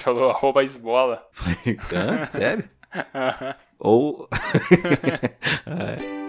Você 0.00 0.04
falou 0.04 0.30
arroba 0.32 0.64
esbola. 0.64 1.28
Falei, 1.30 1.78
hã? 1.92 2.26
Sério? 2.32 2.64
Aham. 3.14 3.54
Ou. 3.78 4.28
É. 5.66 6.20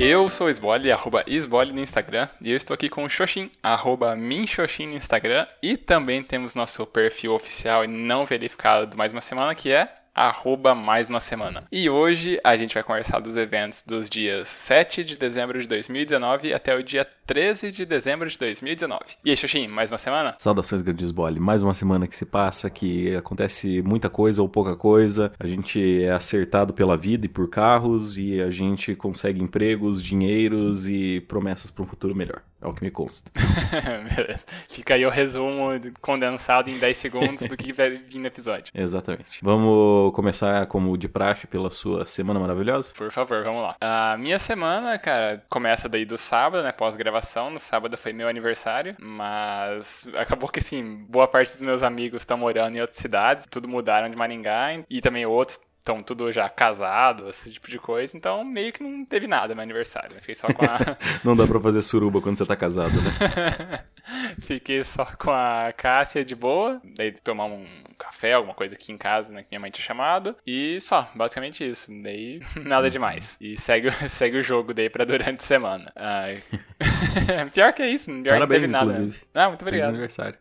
Eu 0.00 0.28
sou 0.28 0.46
o 0.46 0.50
Esbole, 0.50 0.92
arroba 0.92 1.24
Esbole 1.26 1.72
no 1.72 1.80
Instagram, 1.80 2.28
e 2.40 2.52
eu 2.52 2.56
estou 2.56 2.72
aqui 2.72 2.88
com 2.88 3.02
o 3.02 3.08
Xoxin, 3.08 3.50
arroba 3.60 4.14
Minxoxin 4.14 4.86
no 4.86 4.94
Instagram, 4.94 5.44
e 5.60 5.76
também 5.76 6.22
temos 6.22 6.54
nosso 6.54 6.86
perfil 6.86 7.34
oficial 7.34 7.84
e 7.84 7.88
não 7.88 8.24
verificado 8.24 8.86
do 8.86 8.96
Mais 8.96 9.10
Uma 9.10 9.20
Semana, 9.20 9.56
que 9.56 9.72
é 9.72 9.92
arroba 10.18 10.74
mais 10.74 11.08
uma 11.08 11.20
semana. 11.20 11.60
E 11.70 11.88
hoje 11.88 12.40
a 12.42 12.56
gente 12.56 12.74
vai 12.74 12.82
conversar 12.82 13.20
dos 13.20 13.36
eventos 13.36 13.82
dos 13.86 14.10
dias 14.10 14.48
7 14.48 15.04
de 15.04 15.16
dezembro 15.16 15.60
de 15.60 15.68
2019 15.68 16.52
até 16.52 16.74
o 16.74 16.82
dia 16.82 17.06
13 17.28 17.70
de 17.70 17.84
dezembro 17.84 18.26
de 18.26 18.38
2019. 18.38 19.02
E 19.22 19.28
aí, 19.28 19.36
Xoxin, 19.36 19.68
mais 19.68 19.92
uma 19.92 19.98
semana? 19.98 20.34
Saudações, 20.38 20.80
grandes 20.80 21.10
Bole. 21.10 21.38
Mais 21.38 21.62
uma 21.62 21.74
semana 21.74 22.06
que 22.06 22.16
se 22.16 22.24
passa, 22.24 22.70
que 22.70 23.14
acontece 23.14 23.82
muita 23.82 24.08
coisa 24.08 24.40
ou 24.40 24.48
pouca 24.48 24.74
coisa. 24.74 25.30
A 25.38 25.46
gente 25.46 26.02
é 26.02 26.10
acertado 26.10 26.72
pela 26.72 26.96
vida 26.96 27.26
e 27.26 27.28
por 27.28 27.50
carros, 27.50 28.16
e 28.16 28.40
a 28.40 28.50
gente 28.50 28.94
consegue 28.94 29.42
empregos, 29.42 30.02
dinheiros 30.02 30.88
e 30.88 31.20
promessas 31.28 31.70
para 31.70 31.82
um 31.82 31.86
futuro 31.86 32.16
melhor. 32.16 32.40
É 32.60 32.66
o 32.66 32.72
que 32.72 32.82
me 32.82 32.90
consta. 32.90 33.30
Beleza. 34.16 34.44
Fica 34.68 34.94
aí 34.94 35.06
o 35.06 35.10
resumo 35.10 35.68
condensado 36.00 36.68
em 36.68 36.78
10 36.78 36.96
segundos 36.96 37.48
do 37.48 37.56
que 37.56 37.72
vai 37.72 37.90
vir 37.90 38.18
no 38.18 38.26
episódio. 38.26 38.66
Exatamente. 38.74 39.38
Vamos 39.42 40.12
começar, 40.12 40.66
como 40.66 40.96
de 40.98 41.08
praxe, 41.08 41.46
pela 41.46 41.70
sua 41.70 42.04
semana 42.04 42.40
maravilhosa? 42.40 42.92
Por 42.96 43.12
favor, 43.12 43.44
vamos 43.44 43.62
lá. 43.62 43.76
A 43.80 44.16
minha 44.16 44.40
semana, 44.40 44.98
cara, 44.98 45.44
começa 45.48 45.88
daí 45.88 46.04
do 46.04 46.18
sábado, 46.18 46.64
né? 46.64 46.72
Pós-gravação. 46.72 47.17
No 47.50 47.58
sábado 47.58 47.96
foi 47.96 48.12
meu 48.12 48.28
aniversário, 48.28 48.96
mas 49.00 50.08
acabou 50.16 50.48
que, 50.48 50.58
assim, 50.58 51.04
boa 51.08 51.26
parte 51.28 51.52
dos 51.52 51.62
meus 51.62 51.82
amigos 51.82 52.22
estão 52.22 52.36
morando 52.38 52.76
em 52.76 52.80
outras 52.80 52.98
cidades, 52.98 53.46
tudo 53.50 53.68
mudaram 53.68 54.10
de 54.10 54.16
Maringá 54.16 54.68
e 54.88 55.00
também 55.00 55.26
outros 55.26 55.60
estão 55.88 56.02
tudo 56.02 56.30
já 56.30 56.48
casado, 56.48 57.28
esse 57.28 57.50
tipo 57.50 57.68
de 57.68 57.78
coisa. 57.78 58.16
Então, 58.16 58.44
meio 58.44 58.72
que 58.72 58.82
não 58.82 59.04
teve 59.04 59.26
nada 59.26 59.54
meu 59.54 59.62
aniversário. 59.62 60.14
né? 60.14 60.20
Fiquei 60.20 60.34
só 60.34 60.46
com 60.48 60.64
a. 60.64 60.78
Não 61.24 61.34
dá 61.34 61.46
pra 61.46 61.58
fazer 61.60 61.80
suruba 61.82 62.20
quando 62.20 62.36
você 62.36 62.44
tá 62.44 62.54
casado, 62.56 62.92
né? 63.00 63.84
Fiquei 64.40 64.82
só 64.84 65.04
com 65.04 65.30
a 65.30 65.72
Cássia 65.76 66.24
de 66.24 66.34
boa. 66.34 66.80
Daí 66.96 67.12
tomar 67.12 67.46
um 67.46 67.66
café, 67.98 68.32
alguma 68.34 68.54
coisa 68.54 68.74
aqui 68.74 68.92
em 68.92 68.98
casa, 68.98 69.32
né? 69.34 69.42
Que 69.42 69.48
minha 69.50 69.60
mãe 69.60 69.70
tinha 69.70 69.84
chamado. 69.84 70.36
E 70.46 70.80
só, 70.80 71.10
basicamente 71.14 71.68
isso. 71.68 71.90
Daí 72.02 72.40
nada 72.64 72.88
demais. 72.90 73.36
E 73.40 73.56
segue, 73.60 73.88
o- 73.88 73.92
segue 74.08 74.38
o 74.38 74.42
jogo 74.42 74.72
daí 74.74 74.88
pra 74.90 75.04
durante 75.04 75.40
a 75.40 75.44
semana. 75.46 75.92
Pior 77.52 77.72
que 77.72 77.82
é 77.82 77.90
isso, 77.90 78.10
pior 78.22 78.34
Parabéns, 78.34 78.62
que 78.62 78.66
não 78.68 78.78
teve 78.80 78.86
nada. 78.86 78.92
inclusive. 79.02 79.26
Ah, 79.34 79.48
muito 79.48 79.64
Feliz 79.64 79.68
obrigado. 79.84 79.88
aniversário. 79.90 80.38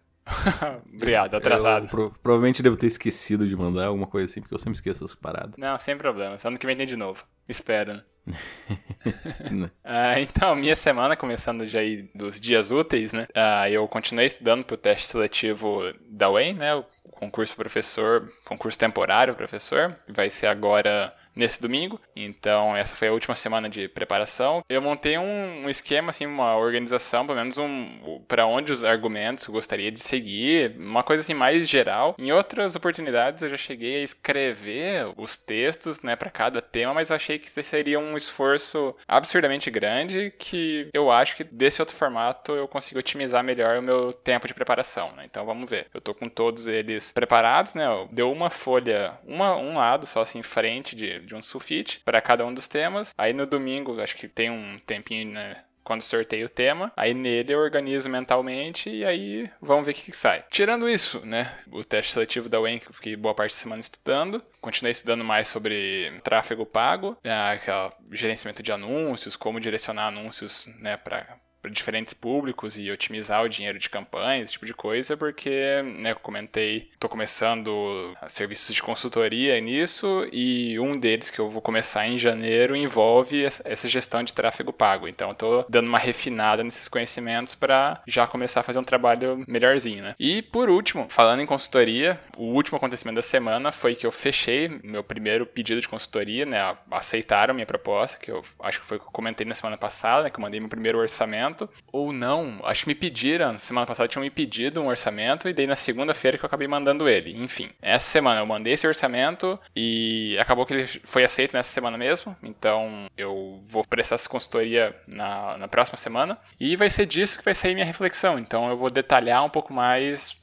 obrigado, 0.94 1.36
atrasado. 1.36 1.86
Eu 1.86 1.90
pro- 1.90 2.12
provavelmente 2.22 2.62
devo 2.62 2.76
ter 2.78 2.88
esquecido 2.88 3.48
de 3.48 3.56
mandar 3.56 3.86
alguma 3.88 4.08
coisa 4.08 4.26
assim, 4.30 4.42
porque 4.42 4.54
eu 4.54 4.60
sempre 4.60 4.74
esqueço 4.74 5.04
essas 5.04 5.16
paradas. 5.16 5.54
Não, 5.58 5.78
sem 5.80 5.98
problema. 5.98 6.36
Ano 6.44 6.58
que 6.58 6.66
vem 6.66 6.76
tem 6.76 6.86
de 6.86 6.96
novo. 6.98 7.24
Espera, 7.48 7.94
né? 7.96 8.04
Ah, 9.84 10.20
então, 10.20 10.56
minha 10.56 10.76
semana, 10.76 11.16
começando 11.16 11.66
já 11.66 11.80
aí 11.80 12.10
dos 12.14 12.40
dias 12.40 12.72
úteis, 12.72 13.14
né? 13.14 13.28
Ah, 13.34 13.70
eu 13.70 13.88
continuei 13.88 14.26
estudando 14.26 14.64
pro 14.64 14.78
teste 14.78 15.08
seletivo 15.08 15.94
da 16.10 16.30
UEM, 16.30 16.54
né? 16.56 16.76
O 16.76 16.86
concurso 17.12 17.56
professor, 17.56 18.30
concurso 18.46 18.78
temporário 18.78 19.36
professor. 19.36 19.98
Vai 20.10 20.30
ser 20.30 20.48
agora 20.48 21.14
nesse 21.38 21.62
domingo. 21.62 22.00
Então, 22.16 22.76
essa 22.76 22.96
foi 22.96 23.08
a 23.08 23.14
última 23.14 23.36
semana 23.36 23.70
de 23.70 23.88
preparação. 23.88 24.64
Eu 24.68 24.82
montei 24.82 25.18
um, 25.18 25.70
esquema, 25.70 26.10
assim, 26.10 26.26
uma 26.26 26.56
organização, 26.58 27.26
pelo 27.26 27.38
menos 27.38 27.58
um 27.58 28.22
para 28.28 28.46
onde 28.46 28.72
os 28.72 28.84
argumentos 28.84 29.46
eu 29.46 29.54
gostaria 29.54 29.92
de 29.92 30.00
seguir, 30.00 30.76
uma 30.78 31.04
coisa 31.04 31.22
assim 31.22 31.34
mais 31.34 31.68
geral. 31.68 32.16
Em 32.18 32.32
outras 32.32 32.76
oportunidades 32.76 33.44
eu 33.44 33.50
já 33.50 33.58
cheguei 33.58 34.02
a 34.02 34.04
escrever 34.04 35.14
os 35.18 35.38
textos, 35.38 36.02
né, 36.02 36.16
para 36.16 36.30
cada 36.30 36.62
tema, 36.62 36.94
mas 36.94 37.10
eu 37.10 37.16
achei 37.16 37.38
que 37.40 37.50
seria 37.64 38.00
um 38.00 38.16
esforço 38.16 38.96
absurdamente 39.08 39.70
grande 39.70 40.34
que 40.38 40.90
eu 40.94 41.12
acho 41.12 41.36
que 41.36 41.44
desse 41.44 41.82
outro 41.82 41.96
formato 41.96 42.54
eu 42.54 42.68
consigo 42.68 43.00
otimizar 43.00 43.44
melhor 43.44 43.80
o 43.80 43.82
meu 43.82 44.14
tempo 44.14 44.48
de 44.48 44.54
preparação, 44.54 45.12
né? 45.14 45.24
Então 45.26 45.46
vamos 45.46 45.70
ver. 45.70 45.88
Eu 45.94 46.02
tô 46.02 46.14
com 46.14 46.30
todos 46.30 46.68
eles 46.68 47.12
preparados, 47.12 47.74
né? 47.74 47.86
Deu 48.12 48.32
uma 48.32 48.50
folha, 48.50 49.14
uma, 49.26 49.56
um 49.56 49.76
lado 49.76 50.06
só 50.06 50.22
assim 50.22 50.40
em 50.40 50.44
frente 50.44 50.96
de, 50.96 51.20
de 51.28 51.36
um 51.36 51.42
sulfite 51.42 52.00
para 52.04 52.22
cada 52.22 52.46
um 52.46 52.54
dos 52.54 52.68
temas. 52.68 53.14
Aí 53.18 53.34
no 53.34 53.46
domingo, 53.46 54.02
acho 54.02 54.16
que 54.16 54.28
tem 54.28 54.50
um 54.50 54.80
tempinho, 54.86 55.32
né? 55.32 55.64
Quando 55.84 56.02
sorteio 56.02 56.48
o 56.48 56.50
tema, 56.50 56.92
aí 56.98 57.14
nele 57.14 57.54
eu 57.54 57.60
organizo 57.60 58.10
mentalmente 58.10 58.90
e 58.90 59.06
aí 59.06 59.50
vamos 59.62 59.86
ver 59.86 59.94
o 59.94 59.96
que, 59.96 60.12
que 60.12 60.18
sai. 60.18 60.44
Tirando 60.52 60.90
isso, 60.90 61.26
né? 61.26 61.58
O 61.72 61.82
teste 61.82 62.12
seletivo 62.12 62.50
da 62.50 62.60
UEM, 62.60 62.78
que 62.78 62.90
eu 62.90 62.94
fiquei 62.94 63.16
boa 63.16 63.34
parte 63.34 63.52
da 63.52 63.58
semana 63.58 63.80
estudando. 63.80 64.44
Continuei 64.60 64.92
estudando 64.92 65.24
mais 65.24 65.48
sobre 65.48 66.12
tráfego 66.26 66.66
pago, 66.66 67.18
né, 67.24 67.54
aquela 67.54 67.94
gerenciamento 68.12 68.62
de 68.62 68.70
anúncios, 68.70 69.38
como 69.38 69.62
direcionar 69.62 70.08
anúncios, 70.08 70.68
né, 70.80 70.98
para 70.98 71.40
para 71.62 71.72
diferentes 71.72 72.14
públicos 72.14 72.78
e 72.78 72.90
otimizar 72.92 73.44
o 73.44 73.50
dinheiro 73.50 73.80
de 73.80 73.90
campanha, 73.90 74.44
esse 74.44 74.54
tipo 74.54 74.66
de 74.66 74.74
coisa, 74.74 75.18
porque, 75.18 75.82
né, 76.00 76.12
eu 76.12 76.16
comentei, 76.20 76.90
tô 77.00 77.10
começando 77.10 78.16
serviços 78.28 78.74
de 78.76 78.82
consultoria 78.82 79.60
nisso 79.60 80.28
e 80.32 80.80
um 80.80 80.98
deles 80.98 81.30
que 81.30 81.40
eu 81.40 81.50
vou 81.50 81.62
começar 81.62 82.08
em 82.08 82.18
janeiro 82.18 82.76
envolve 82.76 83.44
essa 83.44 83.88
gestão 83.88 84.24
de 84.24 84.34
tráfego 84.34 84.72
pago. 84.72 85.08
Então, 85.08 85.34
tô 85.34 85.66
dando 85.70 85.88
uma 85.88 86.00
refinada 86.00 86.64
nesses 86.64 86.88
conhecimentos 86.88 87.56
para 87.56 88.02
já 88.06 88.28
começar 88.28 88.62
a 88.62 88.64
fazer 88.64 88.80
um 88.80 88.84
trabalho 88.84 89.44
melhorzinho, 89.48 90.04
né? 90.04 90.16
E 90.20 90.42
por 90.42 90.70
último, 90.70 91.08
falando 91.10 91.42
em 91.42 91.46
consultoria, 91.46 92.20
o 92.38 92.46
último 92.46 92.78
acontecimento 92.78 93.16
da 93.16 93.22
semana 93.22 93.72
foi 93.72 93.96
que 93.96 94.06
eu 94.06 94.12
fechei 94.12 94.80
meu 94.84 95.04
primeiro 95.04 95.46
pedido 95.46 95.82
de 95.82 95.88
consultoria, 95.88 96.46
né? 96.46 96.78
Aceitaram 96.92 97.54
minha 97.54 97.66
proposta, 97.66 98.18
que 98.18 98.32
eu 98.32 98.42
acho 98.62 98.80
que 98.80 98.86
foi 98.86 98.98
o 98.98 99.00
que 99.00 99.08
eu 99.08 99.12
comentei 99.12 99.46
na 99.46 99.54
semana 99.54 99.78
passada, 99.78 100.24
né, 100.24 100.30
que 100.30 100.38
eu 100.38 100.42
mandei 100.42 100.60
meu 100.60 100.70
primeiro 100.70 101.00
orçamento 101.00 101.47
ou 101.92 102.12
não, 102.12 102.60
acho 102.64 102.84
que 102.84 102.90
me 102.90 102.96
pediram, 102.96 103.58
semana 103.58 103.86
passada 103.86 104.08
tinham 104.08 104.24
me 104.24 104.30
pedido 104.30 104.82
um 104.82 104.88
orçamento 104.88 105.48
e 105.48 105.54
daí 105.54 105.68
na 105.68 105.76
segunda-feira 105.76 106.38
que 106.38 106.44
eu 106.44 106.48
acabei 106.48 106.68
mandando 106.68 107.08
ele. 107.08 107.36
Enfim, 107.42 107.70
essa 107.82 108.10
semana 108.10 108.42
eu 108.42 108.46
mandei 108.46 108.74
esse 108.74 108.88
orçamento 108.88 109.60
e 109.76 110.38
acabou 110.40 110.66
que 110.66 110.74
ele 110.74 110.88
foi 110.88 111.24
aceito 111.24 111.54
nessa 111.54 111.72
semana 111.72 111.98
mesmo, 111.98 112.36
então 112.44 113.08
eu 113.18 113.62
vou 113.68 113.84
prestar 113.84 114.16
essa 114.16 114.30
consultoria 114.30 114.96
na, 115.08 115.58
na 115.58 115.68
próxima 115.68 115.98
semana 115.98 116.38
e 116.60 116.76
vai 116.76 116.90
ser 116.90 117.06
disso 117.06 117.38
que 117.38 117.46
vai 117.46 117.54
sair 117.54 117.74
minha 117.74 117.86
reflexão. 117.86 118.40
Então 118.40 118.70
eu 118.70 118.78
vou 118.78 118.90
detalhar 118.90 119.44
um 119.44 119.50
pouco 119.50 119.74
mais 119.74 120.38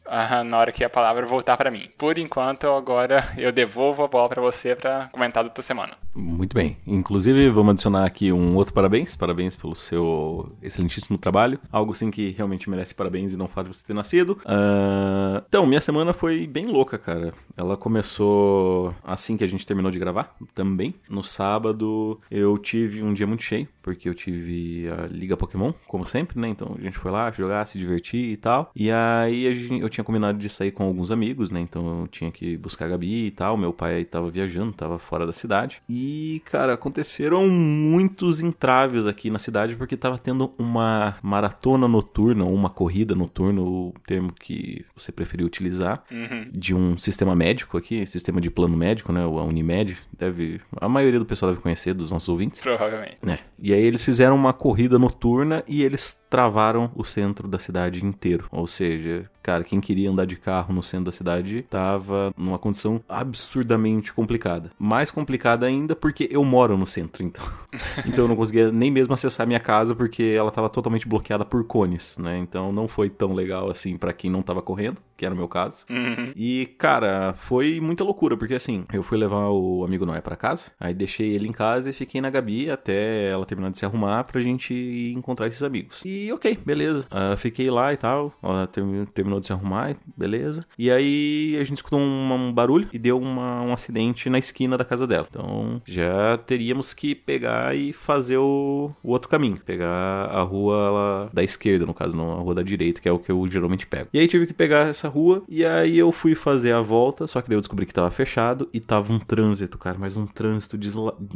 na 0.45 0.59
hora 0.59 0.73
que 0.73 0.85
a 0.85 0.91
palavra 0.91 1.27
voltar 1.27 1.57
para 1.57 1.71
mim. 1.71 1.89
Por 1.97 2.19
enquanto, 2.19 2.69
agora 2.69 3.33
eu 3.37 3.53
devolvo 3.53 4.03
a 4.03 4.09
bola 4.09 4.29
para 4.29 4.43
você 4.43 4.77
para 4.77 5.09
comentar 5.13 5.43
da 5.43 5.51
tua 5.51 5.63
semana. 5.63 5.95
Muito 6.15 6.55
bem. 6.55 6.77
Inclusive, 6.87 7.51
vamos 7.51 7.73
adicionar 7.73 8.05
aqui 8.05 8.31
um 8.33 8.55
outro 8.55 8.73
parabéns. 8.73 9.17
Parabéns 9.17 9.57
pelo 9.57 9.75
seu 9.75 10.53
excelentíssimo 10.63 11.19
trabalho. 11.19 11.59
Algo 11.73 11.93
assim 11.93 12.11
que 12.11 12.31
realmente 12.31 12.71
merece 12.71 12.95
parabéns 12.95 13.33
e 13.33 13.37
não 13.37 13.47
de 13.47 13.69
você 13.69 13.85
ter 13.87 13.95
nascido. 13.95 14.39
Ah, 14.45 15.43
então, 15.49 15.67
minha 15.67 15.81
semana 15.81 16.13
foi 16.13 16.47
bem 16.47 16.67
louca, 16.67 16.99
cara. 16.99 17.33
Ela 17.57 17.77
começou 17.77 18.95
assim 19.03 19.37
que 19.37 19.45
a 19.45 19.47
gente 19.47 19.67
terminou 19.67 19.91
de 19.91 19.99
gravar, 19.99 20.35
também. 20.55 20.95
No 21.09 21.23
sábado, 21.23 22.21
eu 22.31 22.59
tive 22.59 23.03
um 23.03 23.13
dia 23.13 23.27
muito 23.27 23.43
cheio, 23.43 23.69
porque 23.85 24.09
eu 24.09 24.15
tive 24.15 24.89
a 24.89 25.07
Liga 25.07 25.37
Pokémon, 25.37 25.73
como 25.87 26.07
sempre, 26.07 26.41
né? 26.41 26.49
Então 26.49 26.75
a 26.79 26.81
gente 26.83 26.97
foi 26.97 27.11
lá 27.13 27.31
jogar, 27.31 27.67
se 27.69 27.79
divertir 27.79 28.31
e 28.33 28.37
tal. 28.39 28.73
E 28.75 28.91
aí 28.91 29.55
gente- 29.55 29.83
eu 29.83 29.91
tinha 29.91 30.03
combinado 30.03 30.39
de 30.39 30.49
sair 30.49 30.71
com 30.71 30.85
alguns 30.85 31.11
amigos, 31.11 31.51
né? 31.51 31.61
Então 31.61 32.01
eu 32.01 32.09
tinha 32.09 32.31
que 32.33 32.57
buscar 32.57 32.87
a 32.87 32.89
Gabi 32.89 33.27
e 33.27 33.31
tal. 33.31 33.59
Meu 33.59 33.75
pai 33.75 33.97
aí 33.97 34.05
tava 34.07 34.31
viajando, 34.31 34.73
tava 34.73 34.99
fora 34.99 35.27
da 35.27 35.33
cidade. 35.35 35.83
E, 35.89 36.41
cara, 36.47 36.73
aconteceram 36.73 37.47
muitos 37.49 38.41
entraves 38.41 39.07
aqui 39.07 39.29
na 39.29 39.39
cidade 39.39 39.77
porque 39.77 39.97
tava 39.99 40.17
tendo 40.19 40.53
uma 40.59 41.17
maratona 41.23 41.87
noturna, 41.87 42.45
ou 42.45 42.55
uma 42.55 42.71
corrida 42.71 43.15
noturna, 43.15 43.61
o 43.61 43.93
termo 44.07 44.33
que 44.33 44.85
você 44.97 45.13
preferiu 45.13 45.47
utilizar, 45.47 46.03
Uhum. 46.11 46.49
de 46.51 46.75
um 46.75 46.97
sistema 46.97 47.35
médico 47.37 47.77
aqui, 47.77 48.07
sistema 48.07 48.41
de 48.41 48.51
plano 48.51 48.77
médico, 48.77 49.13
né? 49.13 49.27
O 49.27 49.39
a 49.39 49.45
Unimed, 49.45 49.99
deve. 50.19 50.61
A 50.81 50.89
maioria 50.89 51.19
do 51.19 51.27
pessoal 51.27 51.51
deve 51.53 51.63
conhecer, 51.63 51.93
dos 51.93 52.11
nossos 52.11 52.29
ouvintes. 52.31 52.63
Provavelmente. 52.63 53.19
É. 53.27 53.39
E 53.59 53.74
aí 53.75 53.85
eles 53.85 54.03
fizeram 54.03 54.35
uma 54.35 54.53
corrida 54.53 54.99
noturna 54.99 55.63
e 55.67 55.83
eles 55.83 56.24
travaram 56.35 56.91
o 56.97 57.05
centro 57.05 57.47
da 57.47 57.61
cidade 57.61 58.05
inteiro. 58.05 58.49
Ou 58.51 58.67
seja, 58.67 59.31
cara, 59.41 59.63
quem 59.63 59.81
queria 59.81 60.11
andar 60.11 60.25
de 60.25 60.35
carro 60.35 60.75
no 60.75 60.83
centro 60.83 61.05
da 61.05 61.13
cidade 61.13 61.63
tava 61.71 62.35
numa 62.37 62.59
condição 62.59 63.01
absurdamente 63.09 64.13
complicada. 64.13 64.73
Mais 64.77 65.13
complicada 65.13 65.65
ainda 65.65 65.95
porque 65.95 66.29
eu 66.33 66.43
moro 66.43 66.77
no 66.77 66.89
centro, 66.89 67.23
então. 67.23 67.45
então 68.05 68.25
eu 68.25 68.29
não 68.29 68.35
conseguia 68.35 68.73
nem 68.73 68.91
mesmo 68.91 69.15
acessar 69.15 69.47
minha 69.47 69.61
casa 69.61 69.95
porque 69.95 70.35
ela 70.37 70.51
tava 70.51 70.69
totalmente 70.69 71.07
bloqueada 71.07 71.45
por 71.45 71.63
cones, 71.65 72.19
né? 72.19 72.37
Então 72.37 72.73
não 72.73 72.89
foi 72.89 73.09
tão 73.09 73.33
legal 73.33 73.71
assim 73.71 73.97
para 73.97 74.13
quem 74.13 74.29
não 74.29 74.43
tava 74.43 74.61
correndo, 74.61 75.01
que 75.17 75.25
era 75.25 75.33
o 75.33 75.39
meu 75.39 75.47
caso. 75.47 75.85
Uhum. 75.89 76.33
E, 76.35 76.67
cara, 76.79 77.33
foi 77.35 77.79
muita 77.81 78.03
loucura, 78.03 78.37
porque 78.37 78.55
assim, 78.55 78.85
eu 78.93 79.05
fui 79.05 79.19
levar 79.19 79.51
o 79.51 79.85
amigo 79.85 80.05
Noé 80.05 80.21
para 80.21 80.35
casa, 80.35 80.73
aí 80.81 80.93
deixei 80.93 81.33
ele 81.33 81.47
em 81.47 81.53
casa 81.53 81.91
e 81.91 81.93
fiquei 81.93 82.21
na 82.21 82.29
Gabi 82.29 82.71
até 82.71 83.31
ela 83.31 83.47
terminar 83.47 83.71
de 83.71 83.79
se 83.79 83.85
arrumar 83.85 84.25
pra 84.25 84.41
gente 84.41 84.75
ir 84.75 85.13
encontrar 85.13 85.47
esses 85.47 85.63
amigos. 85.63 86.03
E 86.05 86.24
ok, 86.33 86.59
beleza. 86.65 87.07
Uh, 87.11 87.37
fiquei 87.37 87.71
lá 87.71 87.93
e 87.93 87.97
tal, 87.97 88.33
ela 88.43 88.67
terminou, 88.67 89.07
terminou 89.07 89.41
de 89.41 89.47
se 89.47 89.53
arrumar, 89.53 89.97
beleza. 90.17 90.65
E 90.79 90.91
aí 90.91 91.57
a 91.61 91.65
gente 91.65 91.79
escutou 91.79 91.99
um, 91.99 92.33
um 92.33 92.53
barulho 92.53 92.89
e 92.93 92.99
deu 92.99 93.19
uma, 93.19 93.63
um 93.63 93.73
acidente 93.73 94.29
na 94.29 94.39
esquina 94.39 94.77
da 94.77 94.85
casa 94.85 95.07
dela. 95.07 95.27
Então 95.31 95.81
já 95.85 96.39
teríamos 96.39 96.93
que 96.95 97.15
pegar 97.15 97.75
e 97.77 97.93
fazer 97.93 98.39
o, 98.39 98.91
o 99.03 99.11
outro 99.11 99.29
caminho. 99.29 99.59
Pegar 99.65 99.89
a 99.89 100.43
rua 100.43 100.91
lá, 100.91 101.31
da 101.33 101.43
esquerda, 101.43 101.87
no 101.87 101.95
caso, 101.95 102.17
não 102.17 102.33
a 102.33 102.41
rua 102.41 102.55
da 102.55 102.63
direita, 102.63 103.01
que 103.01 103.09
é 103.09 103.13
o 103.13 103.19
que 103.19 103.31
eu 103.31 103.47
geralmente 103.49 103.87
pego. 103.87 104.09
E 104.13 104.19
aí 104.19 104.29
tive 104.29 104.47
que 104.47 104.53
pegar 104.53 104.89
essa 104.89 105.09
rua 105.09 105.43
e 105.49 105.65
aí 105.65 105.99
eu 105.99 106.13
fui 106.13 106.35
fazer 106.35 106.73
a 106.73 106.81
volta, 106.81 107.27
só 107.27 107.41
que 107.41 107.49
daí 107.49 107.57
eu 107.57 107.61
descobri 107.61 107.87
que 107.87 107.95
tava 107.95 108.11
fechado 108.11 108.69
e 108.73 108.81
tava 108.81 109.13
um 109.13 109.19
trânsito, 109.19 109.79
cara, 109.79 109.97
mas 109.99 110.17
um 110.17 110.27
trânsito 110.27 110.77
de, 110.77 110.91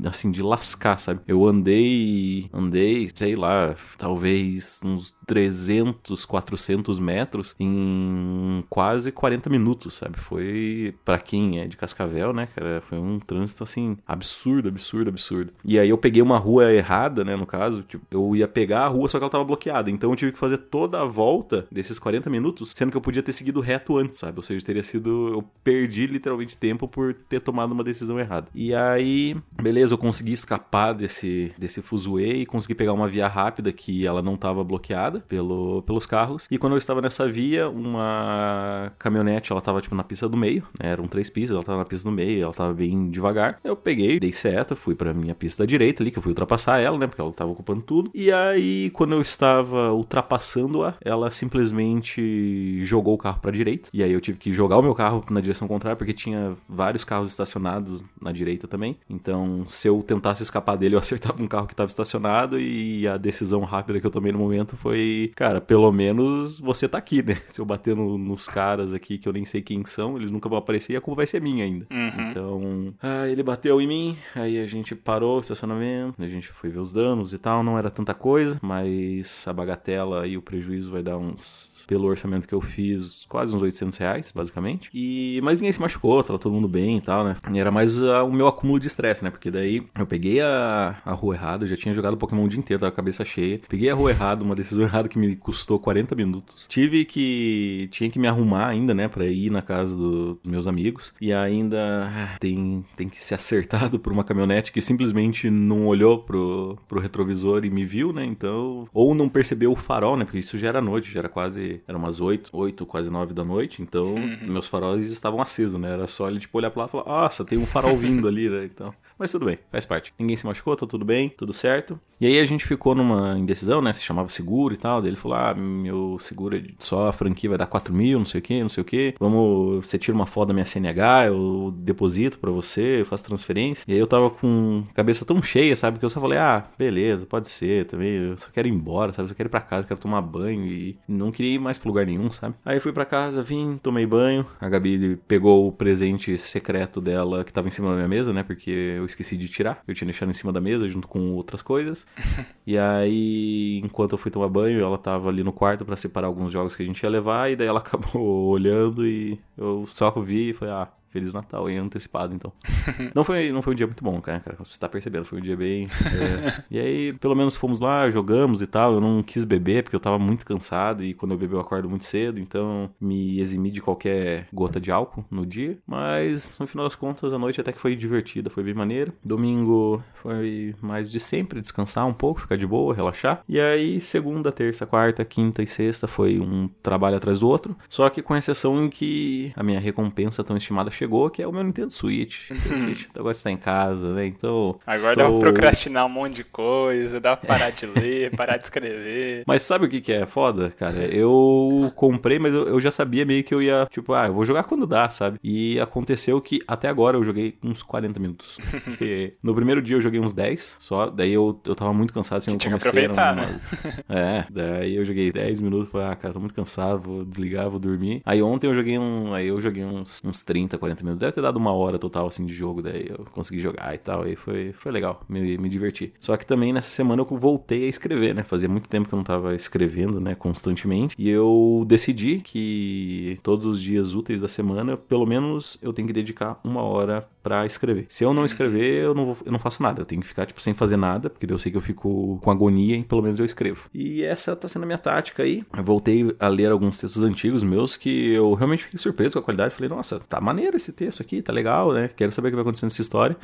assim, 0.05 0.31
de 0.31 0.43
lascar, 0.43 0.99
sabe? 0.99 1.21
Eu 1.27 1.47
andei, 1.47 2.49
andei, 2.53 3.11
sei 3.15 3.37
lá, 3.37 3.75
talvez 3.97 4.78
uns 4.83 5.15
300, 5.27 6.25
400 6.25 6.99
metros 6.99 7.55
em 7.59 8.65
quase 8.69 9.13
40 9.13 9.51
minutos, 9.51 9.95
sabe? 9.95 10.19
Foi, 10.19 10.95
para 11.05 11.19
quem 11.19 11.61
é 11.61 11.67
de 11.67 11.77
Cascavel, 11.77 12.33
né, 12.33 12.49
cara, 12.55 12.81
foi 12.81 12.99
um 12.99 13.19
trânsito, 13.19 13.65
assim, 13.65 13.97
absurdo, 14.07 14.69
absurdo, 14.69 15.11
absurdo. 15.11 15.53
E 15.65 15.79
aí 15.79 15.89
eu 15.89 15.99
peguei 15.99 16.23
uma 16.23 16.39
rua 16.39 16.73
errada, 16.73 17.25
né, 17.25 17.37
no 17.37 17.47
caso, 17.47 17.83
tipo, 17.83 18.05
eu 18.11 18.35
ia 18.35 18.49
pegar 18.49 18.85
a 18.85 18.89
rua, 18.89 19.09
só 19.09 19.19
que 19.19 19.25
ela 19.25 19.31
tava 19.31 19.45
bloqueada, 19.45 19.91
então 19.91 20.11
eu 20.11 20.17
tive 20.17 20.33
que 20.33 20.39
fazer 20.39 20.59
toda 20.59 21.01
a 21.01 21.05
volta 21.05 21.67
desses 21.71 21.99
40 21.99 22.31
minutos, 22.31 22.73
sendo 22.75 22.91
que 22.91 22.97
eu 22.97 23.01
podia 23.01 23.23
ter 23.23 23.33
seguido 23.33 23.61
reto 23.61 23.97
antes, 23.97 24.19
sabe? 24.19 24.39
Ou 24.39 24.43
seja, 24.43 24.65
teria 24.65 24.83
sido, 24.83 25.29
eu 25.29 25.45
perdi 25.63 26.07
literalmente 26.07 26.57
tempo 26.57 26.89
por 26.89 27.15
ter 27.15 27.41
tomado 27.41 27.73
uma 27.73 27.85
decisão 27.85 28.19
errada. 28.19 28.49
E 28.55 28.75
aí, 28.75 29.37
beleza, 29.61 29.95
eu 29.95 29.99
consegui 29.99 30.33
escapar 30.33 30.93
desse, 30.93 31.53
desse 31.59 31.83
fuzuê 31.83 32.35
e 32.35 32.47
consegui 32.47 32.75
pegar 32.75 32.93
uma 32.93 33.09
via 33.09 33.29
rápida 33.29 33.73
que 33.73 34.07
ela 34.07 34.23
não 34.23 34.37
tava 34.37 34.58
bloqueada, 34.65 35.21
pelo, 35.21 35.83
pelos 35.83 36.07
carros. 36.07 36.47
E 36.51 36.59
quando 36.59 36.73
eu 36.73 36.79
estava 36.79 37.01
nessa 37.01 37.31
via, 37.31 37.69
uma 37.69 38.93
caminhonete, 38.99 39.53
ela 39.53 39.61
tava 39.61 39.81
tipo 39.81 39.95
na 39.95 40.05
pista 40.05 40.29
do 40.29 40.37
meio, 40.37 40.63
né? 40.79 40.91
Eram 40.91 41.07
três 41.07 41.31
pistas, 41.31 41.55
ela 41.55 41.65
tava 41.65 41.79
na 41.79 41.85
pista 41.85 42.09
do 42.09 42.15
meio, 42.15 42.43
ela 42.43 42.53
tava 42.53 42.73
bem 42.75 43.11
devagar. 43.11 43.59
Eu 43.63 43.77
peguei, 43.77 44.19
dei 44.19 44.33
seta, 44.33 44.75
fui 44.75 44.95
pra 44.95 45.15
minha 45.15 45.35
pista 45.35 45.63
da 45.63 45.67
direita 45.67 46.03
ali, 46.03 46.11
que 46.11 46.19
eu 46.19 46.23
fui 46.23 46.31
ultrapassar 46.31 46.79
ela, 46.79 46.99
né? 46.99 47.07
Porque 47.07 47.21
ela 47.21 47.33
tava 47.33 47.51
ocupando 47.51 47.83
tudo. 47.83 48.11
E 48.15 48.33
aí, 48.33 48.91
quando 48.91 49.15
eu 49.15 49.21
estava 49.21 49.93
ultrapassando-a, 49.93 50.95
ela 51.01 51.31
simplesmente 51.31 52.83
jogou 52.85 53.15
o 53.15 53.19
carro 53.19 53.41
pra 53.41 53.51
direita. 53.51 53.89
E 53.93 54.03
aí 54.03 54.13
eu 54.13 54.21
tive 54.21 54.39
que 54.39 54.53
jogar 54.53 54.79
o 54.79 54.83
meu 54.83 54.95
carro 54.95 55.25
na 55.31 55.41
direção 55.41 55.69
contrária, 55.69 55.97
porque 55.97 56.13
tinha 56.13 56.57
vários 56.69 57.05
carros 57.05 57.29
estacionados 57.29 58.03
na 58.21 58.33
direita 58.33 58.67
também. 58.67 58.97
Então, 59.09 59.65
se 59.67 59.89
eu 59.89 60.03
tentasse 60.03 60.43
escapar 60.43 60.77
dele, 60.77 60.95
eu 60.95 60.99
acertava 61.01 61.43
um 61.43 61.47
carro 61.47 61.67
que 61.67 61.75
estava 61.75 61.89
estacionado. 61.89 62.59
E 62.59 63.07
a 63.07 63.17
decisão 63.17 63.61
rápida 63.63 64.01
que 64.01 64.07
eu 64.07 64.11
tomei 64.11 64.33
no 64.33 64.39
momento 64.39 64.48
foi 64.77 65.33
cara, 65.35 65.61
pelo 65.61 65.91
menos 65.93 66.59
você 66.61 66.89
tá 66.89 66.99
aqui, 66.99 67.23
né? 67.23 67.37
Se 67.49 67.61
eu 67.61 67.65
bater 67.65 67.95
no, 67.95 68.19
nos 68.19 68.49
caras 68.49 68.93
aqui 68.93 69.19
que 69.19 69.29
eu 69.29 69.33
nem 69.33 69.45
sei 69.45 69.63
quem 69.63 69.85
são, 69.85 70.17
eles 70.17 70.31
nunca 70.31 70.49
vão 70.49 70.59
aparecer 70.59 70.93
e 70.93 70.97
a 70.97 71.01
culpa 71.01 71.19
vai 71.19 71.27
ser 71.27 71.41
minha 71.41 71.65
ainda. 71.65 71.87
Uhum. 71.91 72.29
Então, 72.31 72.95
ah, 73.03 73.29
ele 73.29 73.43
bateu 73.43 73.81
em 73.81 73.87
mim, 73.87 74.17
aí 74.35 74.59
a 74.59 74.67
gente 74.67 74.95
parou 74.95 75.39
o 75.39 75.41
estacionamento, 75.41 76.23
a 76.23 76.29
gente 76.29 76.49
foi 76.49 76.71
ver 76.71 76.81
os 76.81 76.93
danos 76.93 77.33
e 77.33 77.39
tal, 77.39 77.63
não 77.63 77.79
era 77.79 77.91
tanta 77.91 78.15
coisa, 78.15 78.59
mas 78.63 79.45
a 79.47 79.53
bagatela 79.53 80.27
e 80.27 80.37
o 80.37 80.43
prejuízo 80.43 80.91
vai 80.91 81.03
dar 81.03 81.17
uns 81.17 81.78
pelo 81.89 82.07
orçamento 82.07 82.47
que 82.47 82.55
eu 82.55 82.61
fiz, 82.61 83.25
quase 83.29 83.57
uns 83.57 83.63
800 83.63 83.97
reais, 83.97 84.31
basicamente. 84.31 84.91
E, 84.93 85.41
mas 85.43 85.59
ninguém 85.59 85.73
se 85.73 85.81
machucou, 85.81 86.23
tava 86.23 86.39
todo 86.39 86.53
mundo 86.53 86.69
bem 86.69 86.99
e 86.99 87.01
tal, 87.01 87.25
né? 87.25 87.35
E 87.51 87.59
era 87.59 87.71
mais 87.71 88.01
uh, 88.01 88.27
o 88.27 88.33
meu 88.33 88.47
acúmulo 88.47 88.79
de 88.79 88.87
estresse, 88.87 89.25
né? 89.25 89.31
Porque 89.31 89.51
daí 89.51 89.83
eu 89.99 90.07
peguei 90.07 90.43
a, 90.43 90.97
a 91.03 91.13
rua 91.13 91.35
errada, 91.35 91.65
eu 91.65 91.69
já 91.69 91.77
tinha 91.79 91.95
jogado 91.95 92.19
Pokémon 92.19 92.45
o 92.45 92.49
dia 92.49 92.59
inteiro, 92.61 92.79
tava 92.79 92.93
com 92.93 92.97
a 92.97 93.03
cabeça 93.03 93.25
cheia. 93.25 93.59
Peguei 93.67 93.89
a 93.89 93.95
rua 93.95 94.11
errada, 94.11 94.45
uma 94.45 94.55
decisão 94.55 94.85
errada 94.87 95.09
que 95.09 95.19
me 95.19 95.35
custou 95.35 95.81
40 95.81 96.15
minutos. 96.15 96.67
Tive 96.69 97.07
que. 97.07 97.89
Tinha 97.91 98.11
que 98.11 98.19
me 98.19 98.29
arrumar 98.29 98.67
ainda, 98.67 98.93
né? 98.93 99.09
Pra 99.09 99.25
ir 99.25 99.51
na 99.51 99.63
casa 99.63 99.97
do, 99.97 100.35
dos 100.35 100.53
meus 100.53 100.67
amigos. 100.67 101.15
E 101.19 101.33
ainda 101.33 102.13
ah, 102.13 102.37
tem, 102.39 102.85
tem 102.97 103.09
que 103.09 103.23
ser 103.25 103.37
acertado 103.37 103.99
por 103.99 104.13
uma 104.13 104.25
caminhonete 104.25 104.73
que 104.73 104.83
simplesmente 104.83 105.49
não 105.49 105.87
olhou 105.87 106.19
pro, 106.19 106.79
pro 106.87 107.01
retrovisor 107.01 107.65
e 107.65 107.71
me 107.71 107.87
viu, 107.87 108.13
né? 108.13 108.27
Então. 108.27 108.87
Ou 108.93 109.15
não 109.15 109.27
percebeu 109.27 109.73
o 109.73 109.77
farol, 109.77 110.19
né? 110.19 110.27
Porque 110.27 110.39
isso 110.39 110.59
já 110.59 110.69
era 110.69 110.83
noite, 110.83 111.11
já 111.11 111.21
era 111.21 111.31
quase 111.31 111.78
era 111.87 111.97
umas 111.97 112.21
8, 112.21 112.51
8, 112.53 112.87
quase 112.87 113.11
9 113.11 113.35
da 113.35 113.45
noite, 113.45 113.83
então 113.83 114.15
uhum. 114.15 114.39
meus 114.43 114.67
faróis 114.67 115.11
estavam 115.11 115.41
acesos, 115.41 115.81
né? 115.81 115.93
Era 115.93 116.07
só 116.07 116.29
ele, 116.29 116.41
tipo, 116.41 116.57
olhar 116.59 116.71
pro 116.71 116.81
lado 116.81 116.89
e 116.89 116.93
falar, 116.93 117.05
nossa, 117.05 117.45
tem 117.45 117.59
um 117.59 117.67
farol 117.67 117.97
vindo 117.97 118.27
ali, 118.29 118.49
né? 118.49 118.65
Então, 118.65 118.95
mas 119.19 119.33
tudo 119.33 119.47
bem, 119.47 119.59
faz 119.71 119.85
parte. 119.85 120.15
Ninguém 120.19 120.37
se 120.37 120.47
machucou, 120.47 120.77
tá 120.77 120.87
tudo 120.87 121.05
bem, 121.05 121.29
tudo 121.29 121.53
certo. 121.53 122.01
E 122.21 122.27
aí 122.27 122.41
a 122.41 122.45
gente 122.45 122.65
ficou 122.65 122.95
numa 122.95 123.39
indecisão, 123.39 123.81
né? 123.81 123.93
Se 123.93 124.03
chamava 124.03 124.29
seguro 124.29 124.75
e 124.75 124.77
tal. 124.77 125.01
Daí 125.01 125.11
ele 125.11 125.17
falou: 125.17 125.37
Ah, 125.37 125.55
meu 125.55 126.19
seguro 126.21 126.57
é 126.57 126.63
só 126.79 127.09
a 127.09 127.13
franquia 127.13 127.51
vai 127.51 127.59
dar 127.59 127.67
4 127.67 127.95
mil, 127.95 128.19
não 128.19 128.27
sei 128.27 128.41
o 128.41 128.43
que, 128.43 128.61
não 128.61 128.69
sei 128.69 128.83
o 128.83 128.85
que. 128.85 129.15
Vamos, 129.21 129.87
você 129.87 129.99
tira 129.99 130.15
uma 130.15 130.27
foto 130.27 130.49
da 130.49 130.55
minha 130.55 130.67
CNH, 130.67 131.27
eu 131.27 131.73
deposito 131.77 132.39
pra 132.39 132.51
você, 132.51 133.01
eu 133.01 133.07
faço 133.07 133.25
transferência. 133.25 133.85
E 133.87 133.93
aí 133.93 133.99
eu 133.99 134.07
tava 134.07 134.31
com 134.31 134.85
a 134.91 134.95
cabeça 134.95 135.25
tão 135.25 135.41
cheia, 135.41 135.77
sabe? 135.77 135.99
Que 135.99 136.05
eu 136.05 136.11
só 136.11 136.21
falei: 136.21 136.39
Ah, 136.39 136.65
beleza, 136.77 137.27
pode 137.27 137.49
ser 137.49 137.87
também. 137.87 138.11
Eu 138.11 138.37
só 138.37 138.49
quero 138.53 138.67
ir 138.67 138.73
embora, 138.73 139.13
sabe? 139.13 139.25
Eu 139.25 139.29
só 139.29 139.35
quero 139.35 139.49
ir 139.49 139.51
pra 139.51 139.61
casa, 139.61 139.87
quero 139.87 140.01
tomar 140.01 140.23
banho 140.23 140.65
e 140.65 140.99
não 141.07 141.31
queria 141.31 141.55
ir 141.55 141.59
mais 141.69 141.77
pra 141.77 141.89
lugar 141.89 142.07
nenhum, 142.07 142.31
sabe? 142.33 142.55
Aí 142.65 142.81
fui 142.81 142.93
pra 142.93 143.05
casa, 143.05 143.43
vim, 143.43 143.77
tomei 143.77 144.07
banho. 144.07 144.47
A 144.59 144.71
Gabi 144.71 145.21
pegou 145.29 145.69
o 145.69 145.73
presente 145.73 146.39
secreto 146.39 146.99
dela 146.99 147.45
que 147.45 147.53
tava 147.53 147.69
em 147.69 147.71
cima 147.71 147.91
da 147.91 147.97
minha 147.97 148.09
mesa, 148.09 148.33
né? 148.33 148.43
Porque 148.43 148.71
eu 148.71 149.05
esqueci 149.05 149.37
de 149.37 149.49
tirar. 149.49 149.83
Eu 149.87 149.95
tinha 149.95 150.07
deixado 150.07 150.31
em 150.31 150.35
cima 150.35 150.51
da 150.51 150.63
mesa 150.63 150.89
junto 150.89 151.07
com 151.07 151.33
outras 151.35 151.61
coisas. 151.61 152.07
e 152.67 152.79
aí, 152.79 153.83
enquanto 153.85 154.13
eu 154.13 154.19
fui 154.19 154.31
tomar 154.31 154.49
banho, 154.49 154.81
ela 154.81 154.97
tava 154.97 155.29
ali 155.29 155.45
no 155.45 155.53
quarto 155.53 155.85
para 155.85 155.95
separar 155.95 156.27
alguns 156.27 156.51
jogos 156.51 156.75
que 156.75 156.83
a 156.83 156.87
gente 156.87 157.03
ia 157.03 157.11
levar. 157.11 157.51
E 157.51 157.57
daí 157.57 157.69
ela 157.69 157.81
acabou 157.85 158.49
olhando 158.49 159.07
e 159.07 159.39
eu 159.57 159.85
só 159.87 160.11
vi 160.13 160.51
e 160.51 160.55
falei, 160.55 160.73
ah, 160.73 160.89
Feliz 161.11 161.33
Natal 161.33 161.69
em 161.71 161.79
antecipado, 161.79 162.35
então. 162.35 162.53
não, 163.15 163.25
foi, 163.25 163.51
não 163.51 163.63
foi 163.63 163.73
um 163.73 163.77
dia 163.77 163.87
muito 163.87 164.05
bom, 164.05 164.21
cara. 164.21 164.43
Você 164.59 164.79
tá 164.79 164.89
percebendo, 164.89 165.25
foi 165.25 165.39
um 165.39 165.43
dia 165.43 165.57
bem. 165.57 165.89
É... 166.05 166.63
e 166.71 166.79
aí, 166.79 167.13
pelo 167.15 167.35
menos 167.35 167.57
fomos 167.57 167.81
lá, 167.81 168.09
jogamos 168.11 168.63
e 168.63 168.67
tal. 168.67 168.95
Eu 168.95 169.01
não 169.01 169.23
quis 169.23 169.45
beber 169.45 169.83
porque 169.83 169.97
eu 169.97 170.01
tava 170.01 170.19
muito 170.19 170.45
cansado 170.45 171.03
e 171.03 171.15
quando 171.15 171.33
eu 171.33 171.39
bebi 171.39 171.55
eu 171.55 171.61
acordo 171.61 171.89
muito 171.89 172.05
cedo, 172.05 172.41
então 172.41 172.91
me 173.01 173.41
eximi 173.41 173.71
de 173.71 173.81
qualquer 173.81 174.47
gota 174.53 174.81
de 174.81 174.91
álcool 174.91 175.25
no 175.31 175.47
dia. 175.47 175.79
Mas 175.87 176.59
no 176.59 176.67
final 176.67 176.85
das 176.85 176.95
contas, 176.95 177.33
a 177.33 177.39
noite 177.39 177.61
até 177.61 177.73
que 177.73 177.79
foi 177.79 177.97
divertida, 177.97 178.51
foi 178.51 178.63
bem 178.63 178.75
maneiro. 178.75 179.13
Domingo 179.25 180.03
foi 180.15 180.75
mais 180.81 181.11
de 181.11 181.21
sempre, 181.21 181.61
descansar 181.61 182.07
um 182.07 182.15
pouco, 182.15 182.41
ficar 182.41 182.57
de 182.57 182.67
boa, 182.67 182.95
relaxar. 182.95 183.43
E 183.49 183.61
aí, 183.61 184.01
segunda, 184.01 184.53
terça, 184.53 184.87
quarta, 184.87 185.25
quinta 185.25 185.63
e 185.63 185.67
sexta 185.67 186.07
foi 186.07 186.41
um 186.41 186.69
trabalho 186.83 187.17
atrás 187.17 187.41
do 187.41 187.49
outro. 187.49 187.77
Só 187.89 188.09
que 188.11 188.23
com 188.23 188.37
exceção 188.37 188.85
em 188.85 188.91
que 188.91 189.53
a 189.57 189.63
minha 189.63 189.81
recompensa 189.81 190.45
tão 190.45 190.57
estimada 190.57 190.91
chegou, 190.99 191.31
que 191.31 191.43
é 191.43 191.47
o 191.47 191.53
meu 191.53 191.63
Nintendo 191.63 191.93
Switch. 191.93 192.51
Nintendo 192.53 192.79
Switch 192.79 193.07
agora 193.15 193.35
está 193.35 193.51
em 193.51 193.57
casa, 193.57 194.13
né? 194.15 194.27
Então. 194.27 194.79
Agora 194.87 195.13
estou... 195.13 195.25
dá 195.25 195.31
pra 195.31 195.39
procrastinar 195.39 196.07
um 196.07 196.09
monte 196.09 196.37
de 196.37 196.45
coisa, 196.45 197.21
dá 197.21 197.37
pra 197.37 197.49
parar 197.49 197.71
de 197.71 197.87
ler, 197.99 198.35
parar 198.37 198.57
de 198.57 198.65
escrever. 198.65 199.45
Mas 199.47 199.63
sabe 199.63 199.87
o 199.87 199.89
que, 199.89 200.01
que 200.01 200.13
é 200.13 200.27
foda, 200.27 200.71
cara? 200.71 201.05
Eu 201.07 201.93
comprei, 201.95 202.39
mas 202.39 202.53
eu, 202.53 202.67
eu, 202.67 202.81
já 202.81 202.91
sabia 202.91 203.25
meio 203.25 203.45
que 203.45 203.55
eu 203.55 203.63
ia, 203.63 203.87
tipo, 203.91 204.13
ah, 204.13 204.27
eu 204.27 204.35
vou 204.35 204.45
jogar 204.45 204.65
quando 204.65 204.87
dá, 204.87 205.09
sabe? 205.11 205.39
E 205.43 205.79
aconteceu 205.81 206.41
que 206.41 206.61
até 206.67 206.89
agora 206.89 207.17
eu 207.17 207.25
joguei 207.25 207.57
uns 207.63 207.83
40 207.83 208.19
minutos. 208.19 208.59
no 209.43 209.55
primeiro 209.55 209.81
dia 209.83 209.97
eu 209.97 210.01
joguei 210.01 210.21
uns 210.21 210.33
10 210.33 210.79
só, 210.81 211.11
daí 211.11 211.33
eu, 211.33 211.61
eu 211.65 211.75
tava 211.75 211.93
muito 211.93 212.13
cansado, 212.13 212.39
assim, 212.39 212.53
eu 212.53 212.59
Tinha 212.59 212.71
comecei. 212.71 212.93
Que 212.93 213.07
aproveitar, 213.07 213.35
né? 213.35 213.61
É, 214.09 214.45
daí 214.51 214.97
eu 214.97 215.05
joguei 215.05 215.31
10 215.33 215.61
minutos, 215.61 215.91
falei, 215.91 216.09
ah, 216.09 216.17
cara, 216.17 216.35
tô 216.35 216.41
muito 216.41 216.55
cansado, 216.55 217.01
vou 217.01 217.25
desligar, 217.25 217.69
vou 217.71 217.79
dormir. 217.79 218.23
Aí 218.25 218.43
ontem 218.43 218.67
eu 218.67 218.75
joguei 218.75 218.99
um. 218.99 219.35
Aí 219.35 219.47
eu 219.49 219.61
joguei 219.61 219.85
uns, 219.85 220.21
uns 220.25 220.43
30, 220.43 220.79
40 220.79 220.88
40 220.89 221.05
minutos. 221.05 221.21
Deve 221.21 221.33
ter 221.33 221.43
dado 221.43 221.57
uma 221.57 221.73
hora 221.73 221.99
total, 221.99 222.27
assim, 222.27 222.47
de 222.47 222.55
jogo. 222.55 222.83
Daí 222.83 223.07
eu 223.09 223.27
consegui 223.33 223.61
jogar 223.61 223.95
e 223.95 223.99
tal. 223.99 224.27
E 224.27 224.37
foi, 224.37 224.73
foi 224.73 224.93
legal, 224.93 225.23
me, 225.29 225.59
me 225.59 225.69
diverti. 225.69 226.13
Só 226.19 226.37
que 226.37 226.47
também 226.47 226.73
nessa 226.73 226.89
semana 226.89 227.23
eu 227.23 227.39
voltei 227.39 227.85
a 227.85 227.89
escrever, 227.89 228.35
né? 228.35 228.43
Fazia 228.43 228.69
muito 228.69 228.89
tempo 228.89 229.09
que 229.09 229.15
eu 229.15 229.17
não 229.17 229.25
tava 229.25 229.55
escrevendo, 229.55 230.21
né? 230.21 230.35
Constantemente. 230.35 231.15
E 231.19 231.29
eu 231.29 231.85
decidi 231.87 232.41
que 232.41 233.37
todos 233.43 233.67
os 233.67 233.81
dias 233.81 234.15
úteis 234.15 234.41
da 234.41 234.49
semana, 234.49 234.97
pelo 234.97 235.27
menos 235.27 235.79
eu 235.83 235.93
tenho 235.93 236.09
que 236.09 236.15
dedicar 236.15 236.59
uma 236.65 236.83
hora 236.83 237.29
para 237.49 237.65
escrever. 237.65 238.05
Se 238.11 238.25
eu 238.25 238.35
não 238.35 238.41
uhum. 238.41 238.47
escrever, 238.47 239.05
eu 239.05 239.15
não, 239.15 239.27
vou, 239.27 239.37
eu 239.45 239.51
não 239.51 239.59
faço 239.59 239.83
nada. 239.83 240.03
Eu 240.03 240.07
tenho 240.07 240.21
que 240.21 240.29
ficar, 240.29 240.45
tipo, 240.45 240.61
sem 240.61 240.75
fazer 240.75 240.99
nada, 240.99 241.31
porque 241.31 241.51
eu 241.51 241.59
sei 241.59 241.73
que 241.73 241.79
eu 241.79 241.83
fico 241.83 242.39
com 242.43 242.51
agonia 242.51 242.97
e 242.97 243.03
pelo 243.03 243.23
menos 243.23 243.39
eu 243.39 243.47
escrevo. 243.47 243.89
E 243.95 244.23
essa 244.23 244.55
tá 244.55 244.69
sendo 244.69 244.83
a 244.83 244.87
minha 244.87 244.99
tática 244.99 245.43
aí. 245.43 245.65
Eu 245.75 245.83
voltei 245.83 246.35
a 246.39 246.49
ler 246.49 246.71
alguns 246.71 246.99
textos 246.99 247.23
antigos 247.23 247.63
meus 247.63 247.97
que 247.97 248.33
eu 248.33 248.53
realmente 248.53 248.85
fiquei 248.85 248.99
surpreso 248.99 249.33
com 249.33 249.39
a 249.39 249.43
qualidade. 249.43 249.75
Falei, 249.75 249.89
nossa, 249.89 250.21
tá 250.21 250.41
maneiro 250.41 250.77
esse 250.79 250.93
texto 250.93 251.21
aqui, 251.21 251.43
tá 251.43 251.53
legal, 251.53 251.93
né? 251.93 252.11
Quero 252.17 252.33
saber 252.33 252.49
o 252.49 252.51
que 252.51 252.57
vai 252.57 252.63
acontecer 252.63 252.87
nessa 252.87 253.01
história. 253.01 253.37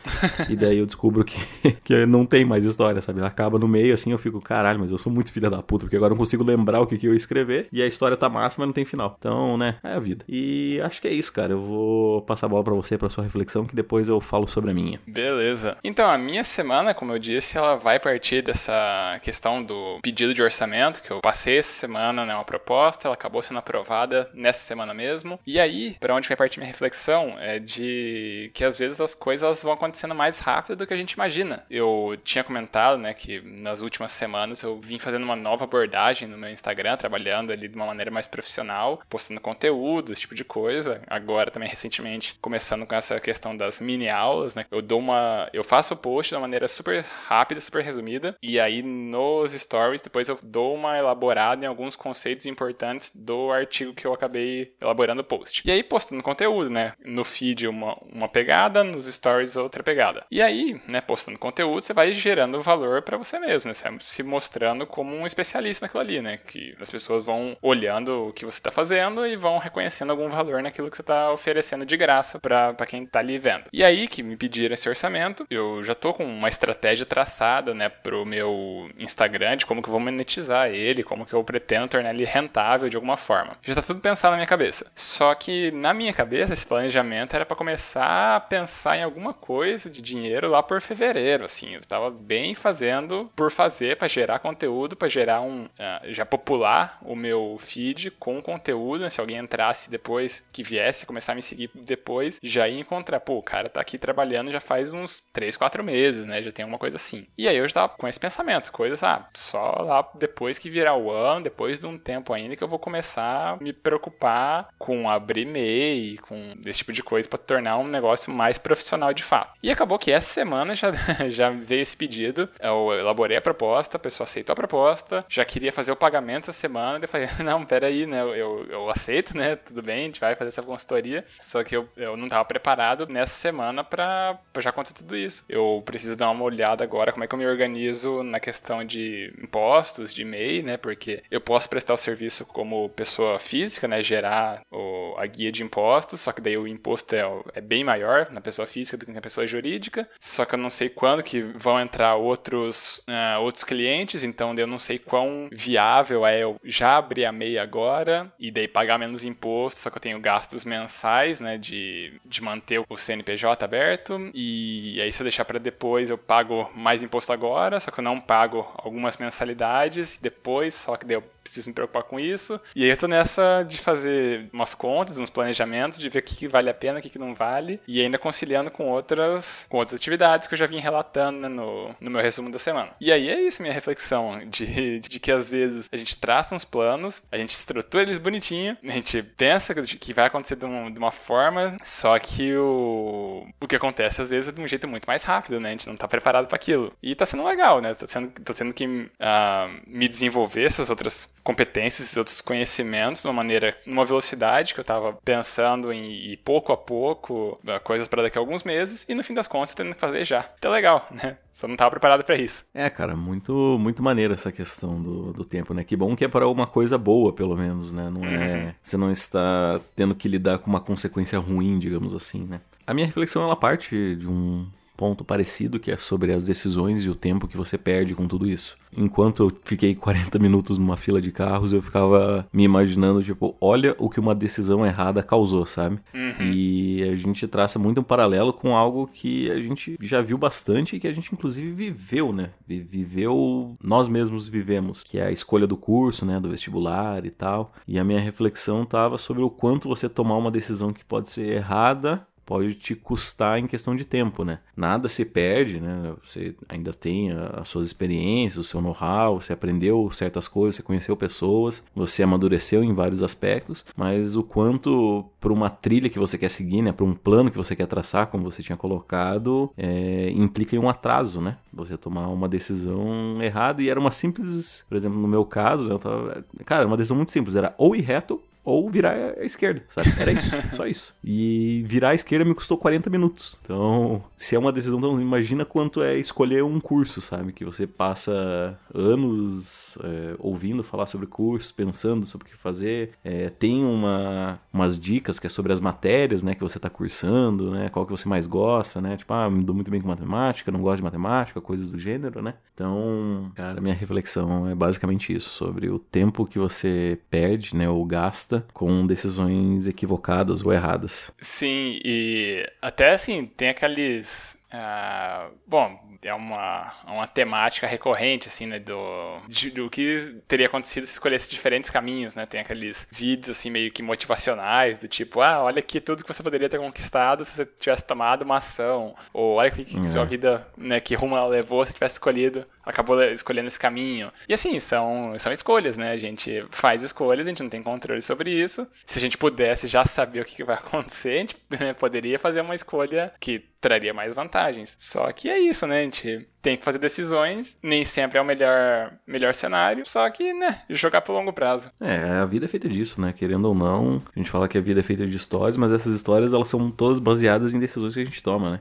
e 0.49 0.57
daí 0.57 0.79
eu 0.79 0.87
descubro 0.87 1.25
que, 1.25 1.37
que 1.85 2.07
não 2.07 2.25
tem 2.25 2.45
mais 2.45 2.65
história, 2.65 3.01
sabe? 3.03 3.21
Ela 3.21 3.29
acaba 3.29 3.59
no 3.59 3.69
meio, 3.69 3.95
assim, 3.95 4.13
eu 4.13 4.19
fico, 4.19 4.41
caralho, 4.41 4.81
mas 4.81 4.91
eu 4.91 4.99
sou 4.99 5.13
muito 5.13 5.33
filha 5.33 5.51
da 5.51 5.63
puta, 5.63 5.85
porque 5.85 5.97
agora 5.97 6.13
eu 6.13 6.15
não 6.15 6.19
consigo 6.19 6.43
lembrar 6.43 6.81
o 6.81 6.87
que, 6.87 6.97
que 6.97 7.07
eu 7.07 7.13
ia 7.13 7.17
escrever. 7.17 7.69
E 7.73 7.83
a 7.83 7.87
história 7.87 8.17
tá 8.17 8.29
massa, 8.29 8.57
mas 8.59 8.67
não 8.67 8.73
tem 8.73 8.85
final. 8.85 9.17
Então, 9.19 9.57
né, 9.57 9.77
é 9.83 9.93
a 9.93 9.99
vida. 9.99 10.25
E 10.29 10.81
acho 10.83 11.01
que 11.01 11.09
é 11.09 11.13
isso, 11.13 11.33
cara. 11.33 11.53
Eu 11.53 11.61
vou 11.61 12.23
passar 12.23 12.47
a 12.47 12.49
bola 12.49 12.65
pra 12.65 12.75
você, 12.75 12.97
pra 12.97 13.11
sua 13.11 13.25
reflexão, 13.25 13.67
que 13.67 13.75
depois 13.75 14.09
eu 14.09 14.21
falo 14.21 14.47
sobre 14.47 14.71
a 14.71 14.75
minha. 14.75 15.01
Beleza. 15.07 15.77
Então, 15.85 16.11
a 16.11 16.17
minha 16.17 16.45
semana, 16.45 16.95
como 16.95 17.13
eu 17.13 17.19
disse, 17.19 17.59
ela 17.59 17.77
vai 17.77 17.99
partir 17.99 18.43
dessa 18.43 19.19
questão 19.23 19.63
do 19.63 19.99
pedido 20.03 20.33
de 20.33 20.43
orçamento, 20.43 21.03
que 21.03 21.11
eu 21.11 21.21
passei 21.21 21.59
essa 21.59 21.81
semana, 21.81 22.25
né, 22.25 22.35
uma 22.35 22.45
proposta, 22.45 23.09
ela 23.09 23.15
acabou 23.15 23.43
sendo 23.43 23.59
aprovada 23.59 24.31
nessa 24.35 24.61
semana 24.61 24.95
mesmo. 24.95 25.39
E 25.47 25.59
aí, 25.59 25.97
para 25.99 26.15
onde 26.15 26.29
vai 26.29 26.37
partir 26.37 26.59
minha 26.59 26.71
reflexão 26.71 27.24
é 27.39 27.59
de 27.59 28.51
que 28.55 28.65
às 28.65 28.79
vezes 28.79 29.01
as 29.01 29.15
coisas 29.15 29.63
vão 29.63 29.73
acontecendo 29.73 30.15
mais 30.15 30.39
rápido 30.39 30.77
do 30.77 30.87
que 30.87 30.95
a 30.95 30.97
gente 30.97 31.13
imagina. 31.13 31.65
Eu 31.71 32.17
tinha 32.23 32.45
comentado, 32.45 32.99
né, 32.99 33.15
que 33.15 33.41
nas 33.61 33.81
últimas 33.81 34.13
semanas 34.13 34.63
eu 34.63 34.81
vim 34.81 34.99
fazendo 34.99 35.25
uma 35.25 35.37
nova 35.37 35.65
abordagem 35.65 36.29
no 36.29 36.39
meu 36.39 36.51
Instagram, 36.51 36.97
trabalhando 36.97 37.53
ali 37.53 37.69
de 37.69 37.77
uma 37.77 37.87
maneira 37.87 38.11
mais 38.11 38.27
profissional, 38.27 39.03
postando 39.09 39.41
conteúdo, 39.41 40.13
esse 40.13 40.23
tipo 40.23 40.35
de 40.35 40.45
coisa. 40.45 41.03
Agora 41.07 41.51
também 41.51 41.69
recentemente 41.69 42.37
começando 42.41 42.87
com 42.87 42.95
essa 42.95 43.19
questão 43.21 43.53
das 43.53 43.81
mini 43.81 44.09
aulas, 44.09 44.55
né? 44.55 44.67
Eu 44.71 44.83
dou 44.83 44.99
uma, 44.99 45.49
eu 45.53 45.65
faço 45.65 45.95
o 45.95 45.97
post 45.97 46.31
de 46.31 46.35
uma 46.35 46.43
maneira 46.43 46.69
super 46.69 47.05
rápida, 47.27 47.61
super 47.61 47.83
resumida, 47.83 48.37
e 48.43 48.59
aí 48.61 48.83
nos 48.83 49.53
stories 49.53 50.03
depois 50.03 50.29
eu 50.29 50.39
dou 50.43 50.75
uma 50.75 50.99
elaborada 50.99 51.65
em 51.65 51.69
alguns 51.69 51.97
conceitos 51.97 52.47
importantes 52.47 53.11
do 53.15 53.51
artigo 53.51 53.95
que 53.95 54.07
eu 54.07 54.13
acabei 54.13 54.75
elaborando 54.81 55.23
o 55.23 55.25
post. 55.25 55.63
E 55.65 55.71
aí 55.71 55.83
postando 55.83 56.23
conteúdo, 56.23 56.71
né? 56.71 56.93
No 57.15 57.25
feed 57.25 57.69
uma, 57.69 57.97
uma 58.13 58.29
pegada, 58.29 58.83
nos 58.83 59.07
stories 59.07 59.57
outra 59.57 59.83
pegada. 59.83 60.25
E 60.31 60.43
aí, 60.43 60.81
né, 60.89 61.01
postando 61.01 61.39
conteúdo, 61.39 61.85
você 61.85 61.93
vai 61.93 62.13
gerando 62.13 62.61
valor 62.61 63.03
para 63.03 63.17
você 63.17 63.39
mesmo, 63.39 63.69
né? 63.69 63.75
Você 63.75 63.89
vai 63.89 63.99
se 64.01 64.23
mostrando 64.23 64.87
como 64.87 65.15
um 65.15 65.27
especialista 65.27 65.85
naquilo 65.85 66.01
ali, 66.01 66.21
né? 66.21 66.39
Que 66.39 66.75
as 66.81 66.91
pessoas 66.91 67.25
vão 67.25 67.57
olhando 67.63 68.29
o 68.29 68.33
que 68.33 68.45
você 68.45 68.59
está 68.59 68.71
fazendo 68.71 69.27
e 69.27 69.37
vão 69.37 69.59
reconhecendo 69.59 70.11
algum 70.11 70.29
valor 70.29 70.63
naquilo 70.63 70.91
que 70.91 70.97
você 70.97 71.03
está 71.03 71.31
oferecendo 71.31 71.87
de 71.87 71.97
graça 71.97 72.41
para 72.41 72.75
quem 72.87 73.05
está 73.05 73.21
ali 73.21 73.39
vendo. 73.39 73.65
E 73.73 73.85
aí 73.85 74.09
que 74.09 74.23
me 74.23 74.37
pediram 74.37 74.75
esse 74.75 74.89
orçamento, 74.89 75.47
eu 75.49 75.85
já 75.85 75.95
tô 75.95 76.13
com 76.13 76.25
uma 76.25 76.49
estratégia 76.49 77.07
traçada, 77.07 77.73
né, 77.73 77.89
pro 77.89 78.27
meu 78.27 78.91
Instagram 78.99 79.57
de 79.57 79.67
como 79.67 79.83
que 79.83 79.89
eu 79.89 79.93
vou 79.93 80.01
monetizar 80.01 80.69
ele, 80.69 81.03
como 81.03 81.25
que 81.25 81.35
eu 81.35 81.45
pretendo 81.45 81.89
tornar 81.89 82.11
ele 82.11 82.25
rentável 82.25 82.89
de 82.89 82.97
alguma 82.97 83.17
forma. 83.17 83.57
Já 83.63 83.75
tá 83.75 83.83
tudo 83.83 84.01
pensado 84.01 84.33
na 84.33 84.39
minha 84.39 84.47
cabeça. 84.47 84.91
Só 84.95 85.35
que 85.35 85.71
na 85.71 85.95
minha 85.95 86.13
cabeça 86.13 86.53
esse 86.55 86.67
planejamento 86.67 87.04
era 87.37 87.45
para 87.45 87.57
começar 87.57 88.37
a 88.37 88.41
pensar 88.41 88.97
em 88.97 89.03
alguma 89.03 89.35
coisa 89.35 89.91
de 89.91 90.01
dinheiro 90.01 90.49
lá 90.49 90.63
por 90.63 90.81
fevereiro, 90.81 91.45
assim. 91.45 91.75
Eu 91.75 91.81
tava 91.83 92.11
bem 92.11 92.55
fazendo 92.55 93.31
por 93.37 93.51
fazer 93.51 93.97
para 93.97 94.09
gerar 94.09 94.39
conteúdo, 94.39 94.97
para 94.97 95.09
gerar 95.09 95.41
um 95.41 95.65
uh, 95.65 96.13
já 96.13 96.25
popular 96.25 96.99
o 97.03 97.15
meu 97.15 97.57
feed 97.59 98.11
com 98.13 98.43
conteúdo, 98.43 99.03
né? 99.03 99.11
se 99.11 99.21
alguém 99.21 99.39
entrasse 99.39 99.91
depois 99.91 100.47
que 100.53 100.63
viesse 100.63 101.07
começar 101.07 101.33
a 101.33 101.35
me 101.35 101.43
seguir 101.43 101.71
depois, 101.75 102.39
já 102.43 102.69
ia 102.69 102.81
encontrar, 102.81 103.21
pô, 103.21 103.39
o 103.39 103.43
cara 103.43 103.69
tá 103.69 103.81
aqui 103.81 103.99
trabalhando 103.99 104.51
já 104.51 104.61
faz 104.61 104.93
uns 104.93 105.21
3, 105.33 105.57
4 105.57 105.85
meses, 105.85 106.27
né? 106.27 106.43
Já 106.43 106.53
tem 106.53 106.65
uma 106.65 106.79
coisa 106.79 106.97
assim. 106.97 107.27
E 107.37 107.49
aí 107.49 107.57
eu 107.57 107.67
já 107.67 107.75
tava 107.75 107.89
com 107.97 108.09
esse 108.09 108.19
pensamento, 108.19 108.71
coisas, 108.73 109.03
ah, 109.03 109.29
só 109.35 109.83
lá 109.83 110.09
depois 110.15 110.59
que 110.59 110.71
virar 110.71 110.97
o 110.97 111.11
ano, 111.11 111.45
depois 111.45 111.81
de 111.81 111.87
um 111.87 111.99
tempo 111.99 112.33
ainda 112.33 112.57
que 112.57 112.63
eu 112.63 112.69
vou 112.69 112.79
começar 112.79 113.55
a 113.55 113.57
me 113.57 113.73
preocupar 113.73 114.69
com 114.79 115.09
abrir 115.09 115.45
e-mail, 115.45 116.21
com 116.23 116.55
esse 116.65 116.79
tipo 116.79 116.93
de 116.95 117.03
coisa 117.03 117.29
para 117.29 117.39
tornar 117.39 117.79
um 117.79 117.87
negócio 117.87 118.33
mais 118.33 118.59
profissional 118.59 119.13
de 119.13 119.23
fato. 119.23 119.53
E 119.63 119.71
acabou 119.71 119.99
que 119.99 120.11
essa 120.11 120.33
semana 120.33 120.75
já, 120.75 120.93
já 121.29 121.51
veio 121.51 121.83
esse 121.83 121.97
pedido, 121.97 122.49
eu 122.61 122.93
elaborei 122.93 123.37
a 123.37 123.43
proposta, 123.43 123.97
a 123.97 124.01
pessoa 124.01 124.25
aceitou 124.25 124.53
a 124.53 124.57
proposta, 124.57 125.25
já 125.29 125.45
queria 125.45 125.73
fazer 125.73 125.93
o 125.93 125.97
pagamento 125.97 126.51
essa 126.51 126.53
semana, 126.53 127.05
eu 127.05 127.09
falei, 127.09 127.29
não, 127.45 127.65
peraí, 127.65 128.07
né, 128.07 128.21
eu, 128.23 128.67
eu 128.69 128.91
aceito, 128.91 129.37
né, 129.37 129.57
tudo 129.57 129.83
bem, 129.83 130.03
a 130.03 130.07
gente 130.07 130.21
vai 130.21 130.35
fazer 130.35 130.49
essa 130.49 130.63
consultoria, 130.63 131.25
só 131.41 131.63
que 131.63 131.77
eu, 131.77 131.89
eu 131.97 132.17
não 132.17 132.25
estava 132.25 132.45
preparado 132.45 133.07
nessa 133.09 133.35
semana 133.35 133.83
para 133.83 134.39
já 134.59 134.71
acontecer 134.71 134.95
tudo 134.95 135.17
isso. 135.17 135.45
Eu 135.49 135.83
preciso 135.85 136.17
dar 136.17 136.31
uma 136.31 136.45
olhada 136.45 136.85
agora 136.85 137.13
como 137.13 137.25
é 137.25 137.27
que 137.27 137.35
eu 137.35 137.39
me 137.39 137.47
organizo 137.47 138.23
na 138.23 138.41
questão 138.41 138.85
de 138.85 139.33
impostos, 139.43 140.15
de 140.15 140.25
MEI, 140.25 140.63
né, 140.63 140.77
porque 140.77 141.23
eu 141.31 141.41
posso 141.41 141.69
prestar 141.69 141.95
o 141.95 141.99
serviço 141.99 142.47
como 142.47 142.89
pessoa 142.91 143.39
física, 143.39 143.89
né, 143.89 144.03
gerar 144.03 144.61
o, 144.71 145.04
a 145.17 145.27
guia 145.27 145.51
de 145.51 145.63
impostos, 145.63 146.21
só 146.21 146.33
que 146.33 146.41
daí 146.41 146.57
o 146.57 146.67
imposto 146.67 147.15
é, 147.15 147.23
é 147.55 147.61
bem 147.61 147.85
maior 147.85 148.31
na 148.31 148.41
pessoa 148.41 148.67
física 148.67 148.97
do 148.97 149.07
que 149.07 149.13
na 149.13 149.21
pessoa 149.21 149.47
jurídica, 149.47 150.09
só 150.21 150.45
que 150.45 150.55
eu 150.55 150.59
não 150.59 150.71
sei 150.71 150.89
quando 150.89 151.23
que 151.23 151.43
vão 151.43 151.81
entrar 151.81 152.17
outros, 152.17 152.99
uh, 153.09 153.41
outros 153.41 153.65
clientes, 153.65 154.23
então 154.23 154.55
eu 154.55 154.67
não 154.67 154.79
sei 154.79 154.99
quão 154.99 155.49
viável 155.51 156.27
é 156.27 156.41
eu 156.41 156.57
já 156.65 156.97
abrir 156.97 157.25
a 157.25 157.33
MEI 157.33 157.59
agora 157.59 158.33
e 158.39 158.51
daí 158.51 158.69
pagar 158.69 158.99
menos 158.99 159.25
imposto, 159.25 159.81
só 159.81 159.91
que 159.91 159.97
eu 159.97 160.03
tenho 160.03 160.21
gastos 160.21 160.65
mensais, 160.65 161.41
né, 161.41 161.59
de, 161.59 162.21
de 162.25 162.43
manter 162.43 162.83
o 162.89 162.97
CNPJ 162.97 163.65
aberto. 163.65 164.31
E 164.35 165.01
aí 165.01 165.11
se 165.11 165.21
eu 165.21 165.25
deixar 165.25 165.45
para 165.45 165.59
depois 165.59 166.11
eu 166.11 166.19
pago 166.19 166.71
mais 166.75 167.03
imposto 167.03 167.33
agora, 167.33 167.81
só 167.81 167.91
que 167.91 168.01
eu 168.01 168.05
não 168.05 168.21
pago 168.21 168.67
algumas 168.77 169.17
mensalidades 169.17 170.19
depois, 170.21 170.75
só 170.75 170.97
que 170.97 171.07
daí 171.07 171.17
eu 171.17 171.34
preciso 171.45 171.69
me 171.69 171.75
preocupar 171.75 172.03
com 172.03 172.19
isso. 172.19 172.59
E 172.75 172.83
aí 172.83 172.91
eu 172.91 172.97
tô 172.97 173.07
nessa 173.07 173.63
de 173.63 173.79
fazer 173.79 174.49
umas 174.53 174.75
contas, 174.75 175.19
uns 175.19 175.31
planejamentos, 175.31 175.99
de 175.99 176.09
ver 176.09 176.21
o 176.21 176.23
que, 176.23 176.35
que 176.35 176.49
vale 176.49 176.71
a 176.71 176.75
pena, 176.75 176.99
o 176.99 177.03
que, 177.03 177.11
que 177.11 177.19
não 177.19 177.35
vale, 177.35 177.81
e 177.87 178.01
ainda 178.01 178.19
conciliando 178.19 178.71
com 178.71 178.89
outras, 178.89 179.67
com 179.69 179.79
outras 179.79 180.01
atividades 180.01 180.49
que 180.49 180.55
eu 180.55 180.59
já 180.59 180.67
vim 180.67 180.79
relatando 180.79 181.41
né, 181.41 181.49
no, 181.49 181.95
no 182.01 182.11
meu 182.11 182.23
resumo 182.23 182.51
da 182.51 182.59
semana. 182.59 182.91
E 183.01 183.13
aí 183.13 183.29
é 183.29 183.41
isso 183.43 183.63
minha 183.63 183.75
reflexão, 183.75 184.41
de, 184.49 185.01
de 185.01 185.21
que 185.21 185.31
às 185.31 185.51
vezes 185.51 185.89
a 185.93 185.97
gente 185.97 186.17
traça 186.17 186.55
uns 186.55 186.65
planos, 186.65 187.23
a 187.31 187.37
gente 187.37 187.51
estrutura 187.51 188.03
eles 188.03 188.19
bonitinho, 188.19 188.77
a 188.83 188.91
gente 188.91 189.23
pensa 189.23 189.75
que 189.75 190.15
vai 190.15 190.27
acontecer 190.27 190.57
de, 190.57 190.65
um, 190.65 190.91
de 190.91 190.99
uma 190.99 191.13
forma, 191.13 191.77
só 191.83 192.19
que 192.19 192.57
o, 192.57 193.47
o 193.61 193.67
que 193.69 193.77
acontece 193.77 194.23
às 194.23 194.31
vezes 194.31 194.49
é 194.49 194.53
de 194.53 194.61
um 194.61 194.67
jeito 194.67 194.89
muito 194.89 195.07
mais 195.07 195.23
rápido, 195.23 195.61
né? 195.61 195.69
A 195.69 195.73
gente 195.73 195.89
não 195.89 195.97
tá 195.97 196.09
preparado 196.09 196.47
para 196.47 196.57
aquilo. 196.57 196.93
E 197.03 197.15
tá 197.15 197.27
sendo 197.27 197.45
legal, 197.45 197.81
né? 197.81 197.95
Tô, 197.95 198.07
sendo, 198.07 198.31
tô 198.31 198.55
tendo 198.55 198.73
que 198.73 198.87
uh, 198.87 199.81
me 199.87 200.09
desenvolver 200.09 200.65
essas 200.65 200.91
outras 200.91 201.34
competências 201.45 202.11
e 202.11 202.19
outros 202.19 202.41
conhecimentos 202.41 203.21
de 203.21 203.29
uma 203.29 203.35
maneira, 203.35 203.77
numa 203.87 204.05
velocidade 204.05 204.73
que 204.73 204.81
eu 204.81 204.83
estava 204.83 205.13
pensando 205.25 205.93
em 205.93 206.33
ir 206.33 206.39
pouco 206.39 206.73
a 206.73 206.77
pouco, 206.77 207.61
uh, 207.63 207.81
coisas 207.85 208.09
para 208.09 208.23
daqui 208.23 208.39
a 208.39 208.41
alguns 208.41 208.65
meses, 208.65 209.07
e 209.09 209.15
no 209.15 209.23
fim 209.23 209.35
das 209.35 209.47
contas 209.47 209.75
tendo 209.75 209.95
que 209.95 210.01
fazer 210.01 210.25
já. 210.25 210.51
Então 210.59 210.73
é 210.73 210.75
legal, 210.75 211.07
né? 211.13 211.37
Só 211.53 211.69
não 211.69 211.75
estava 211.75 211.91
preparado 211.91 212.25
para 212.25 212.37
isso. 212.37 212.65
É, 212.75 212.91
cara, 212.91 213.15
muito 213.15 213.77
muito 213.79 214.03
maneiro 214.03 214.35
essa 214.35 214.51
questão 214.51 215.01
do, 215.01 215.33
do 215.33 215.45
tempo, 215.45 215.73
né? 215.73 215.85
Que 215.85 215.95
bom 215.95 216.17
que 216.17 216.25
é 216.25 216.29
para 216.29 216.49
uma 216.49 216.67
coisa 216.67 216.99
boa, 216.99 217.33
pelo 217.33 217.57
menos, 217.57 217.93
né? 217.93 218.11
Não 218.11 218.25
é, 218.25 218.65
uhum. 218.65 218.75
você 218.83 218.97
não 218.97 219.13
está 219.13 219.81
tendo 219.95 220.15
que 220.15 220.27
lidar 220.27 220.59
com 220.59 220.71
uma 220.71 220.81
consequência 220.81 221.39
ruim, 221.39 221.79
digamos 221.79 222.15
assim, 222.15 222.43
né? 222.45 222.61
A 222.87 222.93
minha 222.93 223.07
reflexão 223.07 223.43
ela 223.45 223.55
parte 223.55 224.17
de 224.17 224.29
um 224.29 224.67
ponto 224.97 225.25
parecido 225.25 225.81
que 225.81 225.91
é 225.91 225.97
sobre 225.97 226.33
as 226.33 226.45
decisões 226.45 227.05
e 227.05 227.11
o 227.11 227.15
tempo 227.15 227.49
que 227.49 227.57
você 227.57 227.77
perde 227.77 228.15
com 228.15 228.27
tudo 228.27 228.49
isso. 228.49 228.77
Enquanto 228.97 229.43
eu 229.43 229.53
fiquei 229.65 229.95
40 229.97 230.39
minutos 230.39 230.79
numa 230.79 230.97
fila 230.97 231.21
de 231.21 231.33
carros, 231.33 231.73
eu 231.73 231.83
ficava 231.83 232.47
me 232.53 232.63
imaginando, 232.63 233.23
tipo, 233.23 233.57
olha 233.61 233.95
o 233.99 234.09
que 234.09 234.21
uma 234.21 234.35
decisão 234.35 234.87
errada 234.87 235.23
causou, 235.23 235.67
sabe? 235.67 235.99
Uhum. 236.15 236.53
E 236.53 237.03
a 237.03 237.15
gente 237.15 237.47
traça 237.47 237.79
muito 237.79 238.01
um 238.01 238.05
paralelo 238.05 238.53
com 238.53 238.77
algo 238.77 239.09
que 239.13 239.51
a 239.51 239.61
gente 239.61 239.97
já 240.01 240.21
viu 240.21 240.39
bastante 240.39 240.97
e 240.97 241.01
que 241.01 241.09
a 241.09 241.13
gente 241.13 241.33
inclusive 241.33 241.73
viveu, 241.73 242.33
né? 242.33 242.51
Viveu, 242.67 243.77
nós 243.83 244.09
mesmos 244.09 244.49
vivemos, 244.49 245.03
que 245.03 245.19
é 245.19 245.27
a 245.27 245.33
escolha 245.33 245.67
do 245.67 245.77
curso, 245.77 246.25
né, 246.25 246.39
do 246.39 246.51
vestibular 246.51 247.25
e 247.25 247.31
tal. 247.31 247.73
E 247.87 247.99
a 247.99 248.05
minha 248.05 248.21
reflexão 248.21 248.85
tava 248.85 249.19
sobre 249.19 249.43
o 249.43 249.51
quanto 249.51 249.89
você 249.89 250.09
tomar 250.09 250.37
uma 250.37 250.51
decisão 250.51 250.93
que 250.93 251.05
pode 251.05 251.31
ser 251.31 251.49
errada 251.49 252.27
pode 252.45 252.75
te 252.75 252.95
custar 252.95 253.59
em 253.59 253.67
questão 253.67 253.97
de 253.97 254.05
tempo, 254.05 254.45
né? 254.45 254.59
Nada 254.77 255.09
se 255.09 255.25
perde, 255.25 255.81
né? 255.81 256.15
Você 256.25 256.55
ainda 256.69 256.93
tem 256.93 257.31
as 257.33 257.69
suas 257.69 257.87
experiências, 257.87 258.67
o 258.67 258.69
seu 258.69 258.81
know-how, 258.81 259.41
você 259.41 259.53
aprendeu 259.53 260.11
certas 260.11 260.49
coisas, 260.49 260.77
você 260.77 260.83
conheceu 260.83 261.17
pessoas, 261.17 261.85
você 261.95 262.23
amadureceu 262.23 262.83
em 262.83 262.95
vários 262.95 263.23
aspectos, 263.23 263.85
mas 263.97 264.37
o 264.37 264.43
quanto 264.43 265.25
para 265.41 265.53
uma 265.53 265.71
trilha 265.71 266.09
que 266.09 266.19
você 266.19 266.39
quer 266.39 266.51
seguir, 266.51 266.83
né? 266.83 266.93
Para 266.93 267.05
um 267.05 267.15
plano 267.15 267.51
que 267.51 267.57
você 267.57 267.75
quer 267.75 267.87
traçar, 267.87 268.27
como 268.29 268.45
você 268.45 268.63
tinha 268.63 268.77
colocado, 268.77 269.71
é, 269.77 270.31
implica 270.31 270.77
em 270.77 270.79
um 270.79 270.89
atraso, 270.89 271.41
né? 271.41 271.57
Você 271.73 271.97
tomar 271.97 272.29
uma 272.29 272.49
decisão 272.49 273.43
errada 273.43 273.83
e 273.83 273.89
era 273.89 273.99
uma 273.99 274.11
simples, 274.11 274.85
por 274.89 274.97
exemplo, 274.97 275.19
no 275.19 275.29
meu 275.29 275.45
caso, 275.45 275.91
eu 275.91 275.99
tava, 275.99 276.45
cara, 276.65 276.87
uma 276.87 276.97
decisão 276.97 277.17
muito 277.17 277.33
simples, 277.33 277.57
era 277.57 277.75
ou 277.79 277.95
ir 277.95 278.01
reto 278.01 278.41
ou 278.65 278.89
virar 278.89 279.35
à 279.39 279.45
esquerda, 279.45 279.83
sabe? 279.89 280.13
Era 280.19 280.33
isso, 280.33 280.51
só 280.73 280.87
isso. 280.87 281.15
E 281.23 281.85
virar 281.87 282.11
à 282.11 282.15
esquerda 282.15 282.45
me 282.45 282.55
custou 282.55 282.79
40 282.79 283.11
minutos. 283.11 283.59
Então, 283.63 284.25
se 284.37 284.57
é 284.57 284.59
uma 284.59 284.73
decisão 284.73 285.01
tão. 285.01 285.21
Imagina 285.21 285.65
quanto 285.65 286.03
é 286.03 286.17
escolher 286.17 286.65
um 286.65 286.81
curso, 286.81 287.21
sabe? 287.21 287.53
Que 287.53 287.65
você 287.65 287.87
passa 287.87 288.79
anos 288.95 289.99
é, 290.03 290.35
ouvindo 290.39 290.83
falar 290.83 291.07
sobre 291.07 291.27
cursos, 291.27 291.71
pensando 291.71 292.25
sobre 292.25 292.47
o 292.47 292.51
que 292.51 292.57
fazer. 292.57 293.11
É, 293.23 293.51
tem 293.51 293.85
uma, 293.85 294.59
umas 294.73 294.99
dicas 294.99 295.39
que 295.39 295.47
é 295.47 295.51
sobre 295.51 295.73
as 295.73 295.81
matérias, 295.81 296.43
né? 296.43 296.55
Que 296.55 296.63
você 296.63 296.79
está 296.79 296.89
cursando, 296.89 297.71
né? 297.71 297.91
Qual 297.91 298.07
que 298.07 298.13
você 298.13 298.29
mais 298.29 298.47
gosta, 298.47 299.01
né? 299.01 299.17
Tipo, 299.17 299.35
ah, 299.35 299.51
me 299.51 299.63
dou 299.63 299.75
muito 299.75 299.91
bem 299.91 300.01
com 300.01 300.09
matemática, 300.09 300.73
não 300.73 300.81
gosto 300.81 300.97
de 300.97 301.03
matemática, 301.03 301.61
coisas 301.61 301.89
do 301.89 301.99
gênero, 301.99 302.41
né? 302.41 302.55
Então, 302.73 303.53
cara, 303.55 303.81
minha 303.81 303.95
reflexão 303.95 304.69
é 304.69 304.75
basicamente 304.75 305.33
isso, 305.33 305.51
sobre 305.51 305.89
o 305.89 305.99
tempo 305.99 306.47
que 306.47 306.59
você 306.59 307.19
perde, 307.31 307.77
né? 307.77 307.89
Ou 307.89 308.05
gasta 308.05 308.54
com 308.73 309.07
decisões 309.07 309.87
equivocadas 309.87 310.65
ou 310.65 310.73
erradas. 310.73 311.31
Sim, 311.41 311.99
e 312.05 312.67
até 312.81 313.13
assim, 313.13 313.45
tem 313.45 313.69
aqueles. 313.69 314.59
Uh, 314.75 315.55
bom, 315.65 316.01
é 316.21 316.35
uma, 316.35 316.93
uma 317.07 317.29
temática 317.29 317.87
recorrente, 317.87 318.49
assim, 318.49 318.67
né, 318.67 318.81
do, 318.81 319.39
de, 319.49 319.71
do 319.71 319.89
que 319.89 320.41
teria 320.49 320.67
acontecido 320.67 321.07
se 321.07 321.13
escolhesse 321.13 321.49
diferentes 321.49 321.91
caminhos, 321.91 322.35
né, 322.35 322.45
tem 322.45 322.61
aqueles 322.61 323.07
vídeos, 323.13 323.51
assim, 323.51 323.71
meio 323.71 323.93
que 323.93 324.03
motivacionais, 324.03 324.99
do 324.99 325.07
tipo, 325.07 325.41
ah, 325.41 325.63
olha 325.63 325.79
aqui 325.79 326.01
tudo 326.01 326.25
que 326.25 326.33
você 326.33 326.43
poderia 326.43 326.69
ter 326.69 326.79
conquistado 326.79 327.45
se 327.45 327.53
você 327.53 327.67
tivesse 327.67 328.05
tomado 328.05 328.43
uma 328.43 328.57
ação, 328.57 329.15
ou 329.33 329.55
olha 329.55 329.71
que, 329.71 329.85
que 329.85 329.97
é. 329.97 330.09
sua 330.09 330.25
vida, 330.25 330.67
né, 330.77 330.99
que 330.99 331.15
rumo 331.15 331.37
ela 331.37 331.47
levou 331.47 331.85
se 331.85 331.95
tivesse 331.95 332.15
escolhido, 332.15 332.67
acabou 332.85 333.23
escolhendo 333.23 333.69
esse 333.69 333.79
caminho. 333.79 334.33
E 334.49 334.55
assim, 334.55 334.81
são, 334.81 335.39
são 335.39 335.53
escolhas, 335.53 335.97
né, 335.97 336.11
a 336.11 336.17
gente 336.17 336.67
faz 336.71 337.03
escolhas, 337.03 337.47
a 337.47 337.49
gente 337.49 337.63
não 337.63 337.71
tem 337.71 337.83
controle 337.83 338.23
sobre 338.23 338.51
isso. 338.51 338.89
Se 339.07 339.19
a 339.19 339.23
gente 339.23 339.39
pudesse 339.39 339.87
já 339.87 340.05
saber 340.05 340.41
o 340.41 340.45
que, 340.45 340.57
que 340.57 340.65
vai 340.65 340.77
acontecer, 340.83 341.31
a 341.31 341.39
gente 341.39 341.57
né, 341.71 341.93
poderia 341.93 342.39
fazer 342.39 342.61
uma 342.61 342.75
escolha 342.75 343.33
que 343.39 343.74
traria 343.85 344.15
mais 344.15 344.33
vantagens. 344.33 344.97
Só 344.99 345.31
que 345.31 345.51
é 345.51 345.59
isso, 345.59 345.87
né? 345.87 346.01
A 346.01 346.05
gente 346.05 346.49
tem 346.63 346.75
que 346.75 346.85
fazer 346.85 346.99
decisões, 346.99 347.77
nem 347.83 348.03
sempre 348.03 348.39
é 348.39 348.41
o 348.41 348.45
melhor, 348.45 349.13
melhor 349.27 349.55
cenário, 349.55 350.07
só 350.07 350.29
que, 350.31 350.55
né, 350.55 350.81
jogar 350.89 351.21
pro 351.21 351.35
longo 351.35 351.53
prazo. 351.53 351.91
É, 352.01 352.17
a 352.41 352.47
vida 352.47 352.65
é 352.65 352.69
feita 352.69 352.89
disso, 352.89 353.21
né? 353.21 353.35
Querendo 353.37 353.67
ou 353.67 353.75
não, 353.75 354.23
a 354.35 354.39
gente 354.39 354.51
fala 354.51 354.67
que 354.67 354.79
a 354.79 354.81
vida 354.81 355.01
é 355.01 355.03
feita 355.03 355.27
de 355.27 355.37
histórias, 355.37 355.77
mas 355.77 355.93
essas 355.93 356.15
histórias, 356.15 356.55
elas 356.55 356.69
são 356.69 356.91
todas 356.91 357.19
baseadas 357.19 357.75
em 357.75 357.79
decisões 357.79 358.15
que 358.15 358.23
a 358.23 358.25
gente 358.25 358.43
toma, 358.43 358.71
né? 358.71 358.81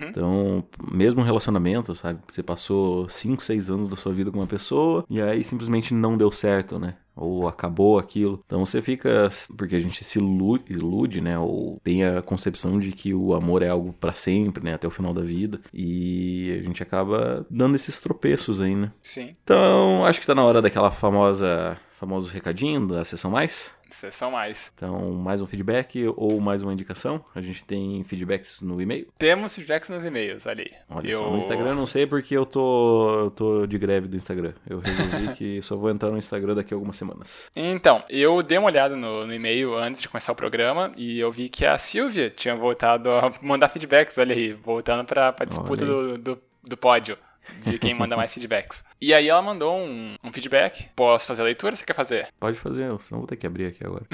Uhum. 0.00 0.08
Então, 0.08 0.64
mesmo 0.92 1.20
um 1.20 1.24
relacionamento, 1.24 1.94
sabe? 1.96 2.20
Você 2.28 2.42
passou 2.42 3.08
5, 3.08 3.42
6 3.42 3.70
anos 3.70 3.88
da 3.88 3.96
sua 3.96 4.12
vida 4.12 4.30
com 4.30 4.38
uma 4.38 4.46
pessoa 4.46 5.04
e 5.08 5.20
aí 5.20 5.42
simplesmente 5.42 5.94
não 5.94 6.16
deu 6.16 6.30
certo, 6.30 6.78
né? 6.78 6.96
Ou 7.16 7.46
acabou 7.46 7.98
aquilo. 7.98 8.42
Então 8.44 8.64
você 8.66 8.82
fica. 8.82 9.28
Porque 9.56 9.76
a 9.76 9.80
gente 9.80 10.02
se 10.02 10.18
ilude, 10.18 10.72
ilude, 10.72 11.20
né? 11.20 11.38
Ou 11.38 11.80
tem 11.84 12.04
a 12.04 12.20
concepção 12.20 12.78
de 12.78 12.90
que 12.90 13.14
o 13.14 13.34
amor 13.34 13.62
é 13.62 13.68
algo 13.68 13.92
para 13.92 14.12
sempre, 14.12 14.64
né? 14.64 14.74
Até 14.74 14.88
o 14.88 14.90
final 14.90 15.14
da 15.14 15.22
vida. 15.22 15.60
E 15.72 16.58
a 16.60 16.62
gente 16.64 16.82
acaba 16.82 17.46
dando 17.48 17.76
esses 17.76 18.00
tropeços 18.00 18.60
aí, 18.60 18.74
né? 18.74 18.90
Sim. 19.00 19.36
Então, 19.44 20.04
acho 20.04 20.20
que 20.20 20.26
tá 20.26 20.34
na 20.34 20.44
hora 20.44 20.60
daquela 20.60 20.90
famosa 20.90 21.78
famoso 22.04 22.30
recadinho 22.30 22.86
da 22.86 23.02
sessão 23.02 23.30
mais. 23.30 23.74
Sessão 23.90 24.30
mais. 24.30 24.72
Então, 24.74 25.12
mais 25.12 25.40
um 25.40 25.46
feedback 25.46 26.12
ou 26.16 26.38
mais 26.38 26.62
uma 26.62 26.72
indicação. 26.72 27.24
A 27.34 27.40
gente 27.40 27.64
tem 27.64 28.02
feedbacks 28.04 28.60
no 28.60 28.80
e-mail? 28.82 29.06
Temos 29.16 29.54
feedbacks 29.54 29.88
nos 29.88 30.04
e-mails, 30.04 30.46
ali. 30.46 30.66
Olha 30.90 31.10
eu... 31.10 31.18
só, 31.18 31.30
no 31.30 31.38
Instagram 31.38 31.74
não 31.74 31.86
sei 31.86 32.06
porque 32.06 32.36
eu 32.36 32.44
tô, 32.44 33.20
eu 33.20 33.30
tô 33.30 33.66
de 33.66 33.78
greve 33.78 34.06
do 34.06 34.16
Instagram. 34.16 34.52
Eu 34.68 34.80
resolvi 34.80 35.32
que 35.34 35.62
só 35.62 35.76
vou 35.76 35.90
entrar 35.90 36.10
no 36.10 36.18
Instagram 36.18 36.54
daqui 36.54 36.74
a 36.74 36.76
algumas 36.76 36.96
semanas. 36.96 37.50
Então, 37.56 38.04
eu 38.10 38.42
dei 38.42 38.58
uma 38.58 38.66
olhada 38.66 38.96
no, 38.96 39.26
no 39.26 39.32
e-mail 39.32 39.74
antes 39.74 40.02
de 40.02 40.08
começar 40.08 40.32
o 40.32 40.36
programa 40.36 40.92
e 40.96 41.18
eu 41.18 41.30
vi 41.32 41.48
que 41.48 41.64
a 41.64 41.78
Silvia 41.78 42.28
tinha 42.28 42.54
voltado 42.54 43.10
a 43.10 43.32
mandar 43.40 43.68
feedbacks, 43.68 44.18
olha 44.18 44.34
aí, 44.34 44.52
voltando 44.52 45.04
pra, 45.04 45.32
pra 45.32 45.46
disputa 45.46 45.86
do, 45.86 46.18
do, 46.18 46.42
do 46.64 46.76
pódio 46.76 47.16
de 47.62 47.78
quem 47.78 47.94
manda 47.94 48.16
mais 48.16 48.32
feedbacks. 48.32 48.84
E 49.00 49.12
aí 49.12 49.28
ela 49.28 49.42
mandou 49.42 49.76
um, 49.76 50.16
um, 50.22 50.32
feedback. 50.32 50.88
Posso 50.96 51.26
fazer 51.26 51.42
a 51.42 51.46
leitura? 51.46 51.76
Você 51.76 51.84
quer 51.84 51.94
fazer? 51.94 52.28
Pode 52.40 52.58
fazer, 52.58 52.84
senão 53.00 53.20
vou 53.20 53.26
ter 53.26 53.36
que 53.36 53.46
abrir 53.46 53.66
aqui 53.66 53.84
agora. 53.84 54.04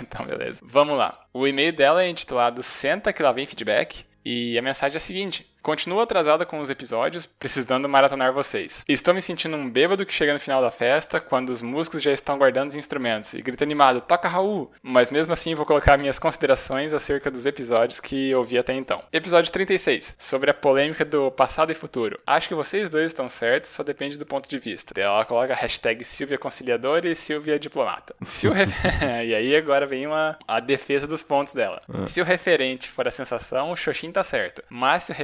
então, 0.00 0.26
beleza. 0.26 0.60
Vamos 0.62 0.96
lá. 0.96 1.26
O 1.32 1.46
e-mail 1.46 1.72
dela 1.72 2.02
é 2.02 2.08
intitulado 2.08 2.62
Senta 2.62 3.12
que 3.12 3.22
lá 3.22 3.32
vem 3.32 3.46
feedback. 3.46 4.04
E 4.24 4.58
a 4.58 4.62
mensagem 4.62 4.94
é 4.94 4.98
a 4.98 5.00
seguinte: 5.00 5.53
Continuo 5.64 6.00
atrasada 6.00 6.44
com 6.44 6.60
os 6.60 6.68
episódios, 6.68 7.24
precisando 7.24 7.88
maratonar 7.88 8.34
vocês. 8.34 8.84
Estou 8.86 9.14
me 9.14 9.22
sentindo 9.22 9.56
um 9.56 9.66
bêbado 9.66 10.04
que 10.04 10.12
chega 10.12 10.34
no 10.34 10.38
final 10.38 10.60
da 10.60 10.70
festa, 10.70 11.18
quando 11.18 11.48
os 11.48 11.62
músicos 11.62 12.02
já 12.02 12.12
estão 12.12 12.36
guardando 12.36 12.68
os 12.68 12.76
instrumentos, 12.76 13.32
e 13.32 13.40
grita 13.40 13.64
animado, 13.64 14.02
toca 14.02 14.28
Raul! 14.28 14.70
Mas 14.82 15.10
mesmo 15.10 15.32
assim 15.32 15.54
vou 15.54 15.64
colocar 15.64 15.98
minhas 15.98 16.18
considerações 16.18 16.92
acerca 16.92 17.30
dos 17.30 17.46
episódios 17.46 17.98
que 17.98 18.34
ouvi 18.34 18.58
até 18.58 18.74
então. 18.74 19.02
Episódio 19.10 19.50
36, 19.50 20.14
sobre 20.18 20.50
a 20.50 20.54
polêmica 20.54 21.02
do 21.02 21.30
passado 21.30 21.72
e 21.72 21.74
futuro. 21.74 22.18
Acho 22.26 22.48
que 22.48 22.54
vocês 22.54 22.90
dois 22.90 23.06
estão 23.06 23.26
certos, 23.30 23.70
só 23.70 23.82
depende 23.82 24.18
do 24.18 24.26
ponto 24.26 24.46
de 24.46 24.58
vista. 24.58 24.92
Ela 25.00 25.24
coloca 25.24 25.54
a 25.54 25.56
hashtag 25.56 26.04
Silvia 26.04 26.36
Conciliadora 26.36 27.08
e 27.08 27.16
Silvia 27.16 27.58
Diplomata. 27.58 28.14
Se 28.26 28.46
o 28.46 28.52
e 29.24 29.34
aí 29.34 29.56
agora 29.56 29.86
vem 29.86 30.06
uma, 30.06 30.38
a 30.46 30.60
defesa 30.60 31.06
dos 31.06 31.22
pontos 31.22 31.54
dela. 31.54 31.80
Ah. 31.88 32.06
Se 32.06 32.20
o 32.20 32.24
referente 32.24 32.90
for 32.90 33.08
a 33.08 33.10
sensação, 33.10 33.70
o 33.70 33.76
Xoxin 33.76 34.12
tá 34.12 34.22
certo. 34.22 34.62
Mas 34.68 35.04
se 35.04 35.12
o 35.12 35.14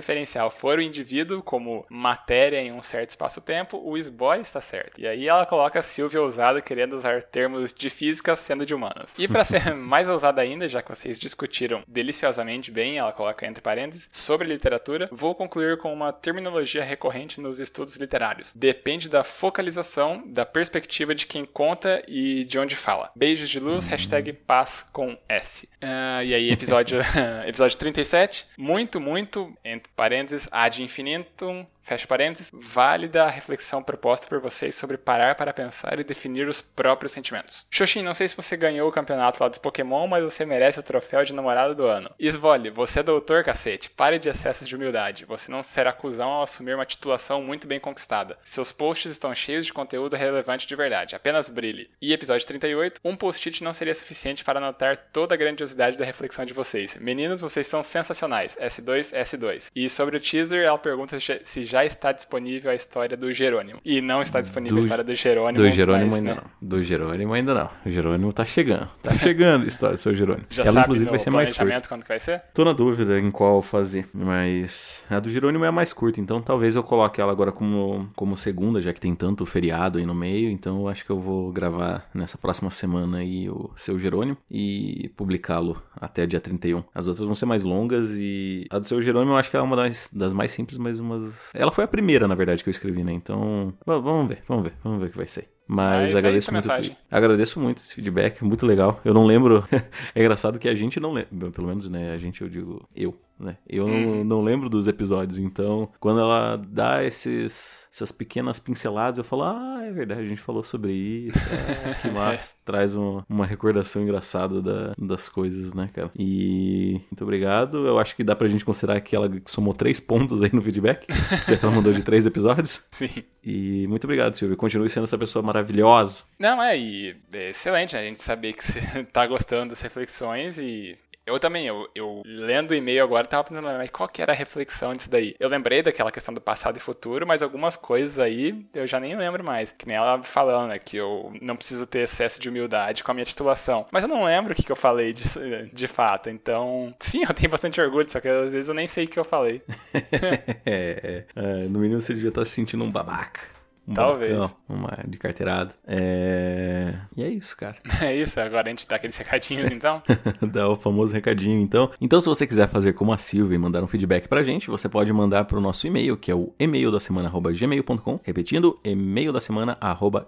for 0.50 0.78
o 0.78 0.82
indivíduo 0.82 1.42
como 1.42 1.86
matéria 1.88 2.60
em 2.60 2.72
um 2.72 2.82
certo 2.82 3.10
espaço-tempo, 3.10 3.80
o 3.82 3.96
esboy 3.96 4.40
está 4.40 4.60
certo. 4.60 5.00
E 5.00 5.06
aí 5.06 5.26
ela 5.26 5.46
coloca 5.46 5.82
Silvia 5.82 6.20
ousada 6.20 6.60
querendo 6.60 6.94
usar 6.94 7.22
termos 7.22 7.72
de 7.72 7.90
física 7.90 8.36
sendo 8.36 8.66
de 8.66 8.74
humanas. 8.74 9.14
E 9.18 9.26
para 9.26 9.44
ser 9.44 9.74
mais 9.74 10.08
ousada 10.08 10.40
ainda, 10.40 10.68
já 10.68 10.82
que 10.82 10.88
vocês 10.88 11.18
discutiram 11.18 11.82
deliciosamente 11.86 12.70
bem, 12.70 12.98
ela 12.98 13.12
coloca 13.12 13.46
entre 13.46 13.62
parênteses, 13.62 14.08
sobre 14.12 14.48
literatura, 14.48 15.08
vou 15.10 15.34
concluir 15.34 15.78
com 15.78 15.92
uma 15.92 16.12
terminologia 16.12 16.84
recorrente 16.84 17.40
nos 17.40 17.58
estudos 17.58 17.96
literários. 17.96 18.52
Depende 18.54 19.08
da 19.08 19.24
focalização, 19.24 20.22
da 20.26 20.44
perspectiva 20.44 21.14
de 21.14 21.26
quem 21.26 21.44
conta 21.44 22.02
e 22.06 22.44
de 22.44 22.58
onde 22.58 22.76
fala. 22.76 23.10
Beijos 23.14 23.48
de 23.48 23.58
luz, 23.58 23.86
hashtag 23.86 24.32
paz 24.32 24.88
com 24.92 25.16
S. 25.28 25.66
Uh, 25.82 26.22
e 26.24 26.34
aí, 26.34 26.50
episódio, 26.50 27.00
episódio 27.46 27.78
37. 27.78 28.46
Muito, 28.56 29.00
muito, 29.00 29.52
entre 29.64 29.90
parênteses, 29.94 30.19
parênteses, 30.20 30.48
ad 30.50 30.78
infinitum 30.78 31.66
fecha 31.82 32.06
parênteses, 32.06 32.50
válida 32.52 33.24
a 33.24 33.30
reflexão 33.30 33.82
proposta 33.82 34.26
por 34.26 34.40
vocês 34.40 34.74
sobre 34.74 34.96
parar 34.96 35.34
para 35.34 35.52
pensar 35.52 35.98
e 35.98 36.04
definir 36.04 36.46
os 36.48 36.60
próprios 36.60 37.12
sentimentos. 37.12 37.66
Xoxin, 37.70 38.02
não 38.02 38.14
sei 38.14 38.28
se 38.28 38.36
você 38.36 38.56
ganhou 38.56 38.88
o 38.88 38.92
campeonato 38.92 39.42
lá 39.42 39.48
dos 39.48 39.58
Pokémon, 39.58 40.06
mas 40.06 40.24
você 40.24 40.44
merece 40.44 40.78
o 40.78 40.82
troféu 40.82 41.24
de 41.24 41.32
namorado 41.32 41.74
do 41.74 41.86
ano. 41.86 42.10
Isvole, 42.18 42.70
você 42.70 43.00
é 43.00 43.02
doutor, 43.02 43.44
cacete. 43.44 43.90
Pare 43.90 44.18
de 44.18 44.28
excessos 44.28 44.68
de 44.68 44.76
humildade. 44.76 45.24
Você 45.24 45.50
não 45.50 45.62
será 45.62 45.90
acusão 45.90 46.28
ao 46.28 46.42
assumir 46.42 46.74
uma 46.74 46.86
titulação 46.86 47.42
muito 47.42 47.66
bem 47.66 47.80
conquistada. 47.80 48.38
Seus 48.44 48.72
posts 48.72 49.12
estão 49.12 49.34
cheios 49.34 49.66
de 49.66 49.72
conteúdo 49.72 50.16
relevante 50.16 50.66
de 50.66 50.76
verdade. 50.76 51.16
Apenas 51.16 51.48
brilhe. 51.48 51.90
E 52.00 52.12
episódio 52.12 52.46
38, 52.46 53.00
um 53.04 53.16
post-it 53.16 53.62
não 53.64 53.72
seria 53.72 53.94
suficiente 53.94 54.44
para 54.44 54.58
anotar 54.58 54.96
toda 55.12 55.34
a 55.34 55.38
grandiosidade 55.38 55.96
da 55.96 56.04
reflexão 56.04 56.44
de 56.44 56.52
vocês. 56.52 56.96
Meninos, 56.96 57.40
vocês 57.40 57.66
são 57.66 57.82
sensacionais. 57.82 58.56
S2, 58.60 59.12
S2. 59.14 59.70
E 59.74 59.88
sobre 59.88 60.16
o 60.16 60.20
teaser, 60.20 60.64
ela 60.64 60.78
pergunta 60.78 61.18
se 61.18 61.64
já 61.70 61.84
está 61.84 62.10
disponível 62.10 62.70
a 62.70 62.74
história 62.74 63.16
do 63.16 63.30
Jerônimo. 63.30 63.78
E 63.84 64.00
não 64.00 64.20
está 64.20 64.40
disponível 64.40 64.76
do, 64.76 64.80
a 64.80 64.82
história 64.82 65.04
do 65.04 65.14
Jerônimo. 65.14 65.64
Do 65.64 65.70
Jerônimo 65.70 66.10
mas, 66.10 66.16
ainda 66.16 66.34
né? 66.34 66.40
não. 66.42 66.68
Do 66.68 66.82
Jerônimo 66.82 67.32
ainda 67.32 67.54
não. 67.54 67.70
O 67.86 67.90
Jerônimo 67.90 68.32
tá 68.32 68.44
chegando. 68.44 68.88
Tá 69.00 69.12
chegando 69.12 69.64
a 69.64 69.68
história 69.68 69.94
do 69.94 70.00
seu 70.00 70.12
Jerônimo. 70.12 70.46
Já 70.50 70.62
Ela, 70.62 70.72
sabe 70.72 70.84
inclusive, 70.86 71.10
vai 71.10 71.18
ser 71.20 71.30
mais 71.30 71.52
curta. 71.52 71.88
quando 71.88 72.04
vai 72.06 72.18
ser? 72.18 72.42
Tô 72.52 72.64
na 72.64 72.72
dúvida 72.72 73.20
em 73.20 73.30
qual 73.30 73.62
fazer, 73.62 74.08
mas 74.12 75.04
a 75.08 75.20
do 75.20 75.30
Jerônimo 75.30 75.64
é 75.64 75.68
a 75.68 75.72
mais 75.72 75.92
curta, 75.92 76.20
então 76.20 76.42
talvez 76.42 76.74
eu 76.74 76.82
coloque 76.82 77.20
ela 77.20 77.30
agora 77.30 77.52
como, 77.52 78.10
como 78.16 78.36
segunda, 78.36 78.80
já 78.80 78.92
que 78.92 79.00
tem 79.00 79.14
tanto 79.14 79.46
feriado 79.46 79.98
aí 79.98 80.06
no 80.06 80.14
meio, 80.14 80.50
então 80.50 80.80
eu 80.80 80.88
acho 80.88 81.04
que 81.04 81.10
eu 81.10 81.20
vou 81.20 81.52
gravar 81.52 82.08
nessa 82.12 82.36
próxima 82.36 82.70
semana 82.70 83.18
aí 83.18 83.48
o 83.48 83.70
seu 83.76 83.98
Jerônimo 83.98 84.36
e 84.50 85.10
publicá-lo 85.16 85.80
até 85.94 86.26
dia 86.26 86.40
31. 86.40 86.82
As 86.94 87.06
outras 87.06 87.26
vão 87.26 87.34
ser 87.34 87.46
mais 87.46 87.64
longas 87.64 88.16
e 88.16 88.66
a 88.70 88.78
do 88.78 88.86
seu 88.86 89.00
Jerônimo 89.00 89.32
eu 89.32 89.36
acho 89.36 89.50
que 89.50 89.56
é 89.56 89.60
uma 89.60 89.76
das, 89.76 90.10
das 90.12 90.32
mais 90.32 90.50
simples, 90.52 90.78
mas 90.78 90.98
umas... 90.98 91.50
Ela 91.60 91.70
foi 91.70 91.84
a 91.84 91.88
primeira, 91.88 92.26
na 92.26 92.34
verdade, 92.34 92.62
que 92.62 92.68
eu 92.68 92.72
escrevi, 92.72 93.04
né? 93.04 93.12
Então, 93.12 93.74
vamos 93.84 94.28
ver, 94.28 94.42
vamos 94.48 94.64
ver, 94.64 94.72
vamos 94.82 95.00
ver 95.00 95.06
o 95.06 95.10
que 95.10 95.16
vai 95.16 95.28
ser. 95.28 95.48
Mas, 95.66 96.12
Mas 96.12 96.16
agradeço 96.16 96.52
muito. 96.52 96.68
Agradeço 97.10 97.60
muito 97.60 97.78
esse 97.78 97.94
feedback, 97.94 98.42
muito 98.42 98.66
legal. 98.66 99.00
Eu 99.04 99.14
não 99.14 99.24
lembro. 99.24 99.64
é 100.14 100.20
engraçado 100.20 100.58
que 100.58 100.68
a 100.68 100.74
gente 100.74 100.98
não 100.98 101.12
lembra. 101.12 101.50
Pelo 101.50 101.68
menos, 101.68 101.88
né? 101.88 102.12
A 102.12 102.18
gente, 102.18 102.42
eu 102.42 102.48
digo, 102.48 102.88
eu, 102.96 103.14
né? 103.40 103.56
Eu 103.68 103.86
uhum. 103.86 104.16
não, 104.16 104.24
não 104.24 104.42
lembro 104.42 104.68
dos 104.68 104.86
episódios. 104.86 105.38
Então, 105.38 105.90
quando 105.98 106.20
ela 106.20 106.56
dá 106.56 107.04
esses 107.04 107.80
essas 107.92 108.12
pequenas 108.12 108.60
pinceladas, 108.60 109.18
eu 109.18 109.24
falo, 109.24 109.42
ah, 109.42 109.80
é 109.82 109.90
verdade, 109.90 110.20
a 110.20 110.26
gente 110.26 110.40
falou 110.40 110.62
sobre 110.62 110.92
isso. 110.92 111.38
É, 111.52 111.94
que 111.94 112.08
massa. 112.10 112.54
Traz 112.64 112.94
uma, 112.94 113.26
uma 113.28 113.44
recordação 113.44 114.02
engraçada 114.02 114.62
da, 114.62 114.94
das 114.96 115.28
coisas, 115.28 115.74
né, 115.74 115.90
cara? 115.92 116.10
E 116.16 117.00
muito 117.10 117.22
obrigado. 117.24 117.86
Eu 117.86 117.98
acho 117.98 118.14
que 118.14 118.22
dá 118.22 118.36
pra 118.36 118.46
gente 118.46 118.64
considerar 118.64 119.00
que 119.00 119.16
ela 119.16 119.28
somou 119.46 119.74
três 119.74 119.98
pontos 119.98 120.40
aí 120.40 120.50
no 120.52 120.62
feedback. 120.62 121.06
Já 121.48 121.56
que 121.56 121.64
ela 121.64 121.74
mandou 121.74 121.92
de 121.92 122.02
três 122.02 122.24
episódios. 122.26 122.86
Sim. 122.92 123.24
E 123.42 123.86
muito 123.88 124.04
obrigado, 124.04 124.36
Silvio. 124.36 124.56
Continue 124.56 124.88
sendo 124.88 125.04
essa 125.04 125.18
pessoa 125.18 125.42
maravilhosa. 125.42 126.22
Não, 126.38 126.62
é, 126.62 126.78
e 126.78 127.16
é 127.32 127.50
excelente 127.50 127.94
né? 127.94 128.00
a 128.00 128.04
gente 128.04 128.22
saber 128.22 128.52
que 128.52 128.64
você 128.64 128.80
tá 129.12 129.26
gostando 129.26 129.70
das 129.70 129.80
reflexões 129.80 130.58
e 130.58 130.96
eu 131.30 131.38
também, 131.38 131.66
eu, 131.66 131.88
eu 131.94 132.22
lendo 132.24 132.72
o 132.72 132.74
e-mail 132.74 133.02
agora 133.02 133.26
tava 133.26 133.44
pensando, 133.44 133.64
mas 133.64 133.90
qual 133.90 134.08
que 134.08 134.20
era 134.22 134.32
a 134.32 134.36
reflexão 134.36 134.92
disso 134.92 135.10
daí? 135.10 135.34
Eu 135.38 135.48
lembrei 135.48 135.82
daquela 135.82 136.10
questão 136.10 136.34
do 136.34 136.40
passado 136.40 136.76
e 136.76 136.80
futuro, 136.80 137.26
mas 137.26 137.42
algumas 137.42 137.76
coisas 137.76 138.18
aí 138.18 138.66
eu 138.74 138.86
já 138.86 138.98
nem 138.98 139.16
lembro 139.16 139.44
mais. 139.44 139.72
Que 139.72 139.86
nem 139.86 139.96
ela 139.96 140.22
falando, 140.22 140.68
né, 140.68 140.78
que 140.78 140.96
eu 140.96 141.32
não 141.40 141.56
preciso 141.56 141.86
ter 141.86 142.00
excesso 142.00 142.40
de 142.40 142.48
humildade 142.48 143.04
com 143.04 143.10
a 143.10 143.14
minha 143.14 143.24
titulação. 143.24 143.86
Mas 143.90 144.02
eu 144.02 144.08
não 144.08 144.24
lembro 144.24 144.52
o 144.52 144.56
que, 144.56 144.62
que 144.62 144.72
eu 144.72 144.76
falei 144.76 145.12
de, 145.12 145.24
de 145.72 145.88
fato. 145.88 146.28
Então, 146.28 146.94
sim, 146.98 147.22
eu 147.22 147.34
tenho 147.34 147.50
bastante 147.50 147.80
orgulho, 147.80 148.10
só 148.10 148.20
que 148.20 148.28
às 148.28 148.52
vezes 148.52 148.68
eu 148.68 148.74
nem 148.74 148.86
sei 148.86 149.04
o 149.04 149.08
que 149.08 149.18
eu 149.18 149.24
falei. 149.24 149.62
é, 150.66 151.24
é, 151.34 151.68
no 151.68 151.78
mínimo 151.78 152.00
você 152.00 152.14
devia 152.14 152.30
estar 152.30 152.44
se 152.44 152.52
sentindo 152.52 152.84
um 152.84 152.90
babaca. 152.90 153.59
Um 153.90 153.94
Talvez. 153.94 154.32
Babacão, 154.32 154.56
uma 154.68 154.98
de 155.06 155.18
carteirada. 155.18 155.74
É... 155.84 156.94
E 157.16 157.24
é 157.24 157.28
isso, 157.28 157.56
cara. 157.56 157.76
É 158.00 158.16
isso, 158.16 158.40
agora 158.40 158.68
a 158.68 158.70
gente 158.70 158.88
dá 158.88 158.96
aqueles 158.96 159.16
recadinhos 159.16 159.70
então. 159.70 160.02
dá 160.50 160.68
o 160.68 160.76
famoso 160.76 161.12
recadinho 161.12 161.60
então. 161.60 161.90
Então, 162.00 162.20
se 162.20 162.28
você 162.28 162.46
quiser 162.46 162.66
fazer 162.68 162.94
como 162.94 163.12
a 163.12 163.18
Silvia 163.18 163.56
e 163.56 163.58
mandar 163.58 163.82
um 163.82 163.86
feedback 163.86 164.26
pra 164.26 164.42
gente, 164.42 164.68
você 164.68 164.88
pode 164.88 165.12
mandar 165.12 165.44
pro 165.44 165.60
nosso 165.60 165.86
e-mail, 165.86 166.16
que 166.16 166.30
é 166.30 166.34
o 166.34 166.54
e-mail 166.58 166.90
da 166.90 166.98
semana 166.98 167.30
gmail.com. 167.30 168.20
Repetindo, 168.22 168.78
e-mail 168.82 169.32
da 169.32 169.40
semana 169.40 169.76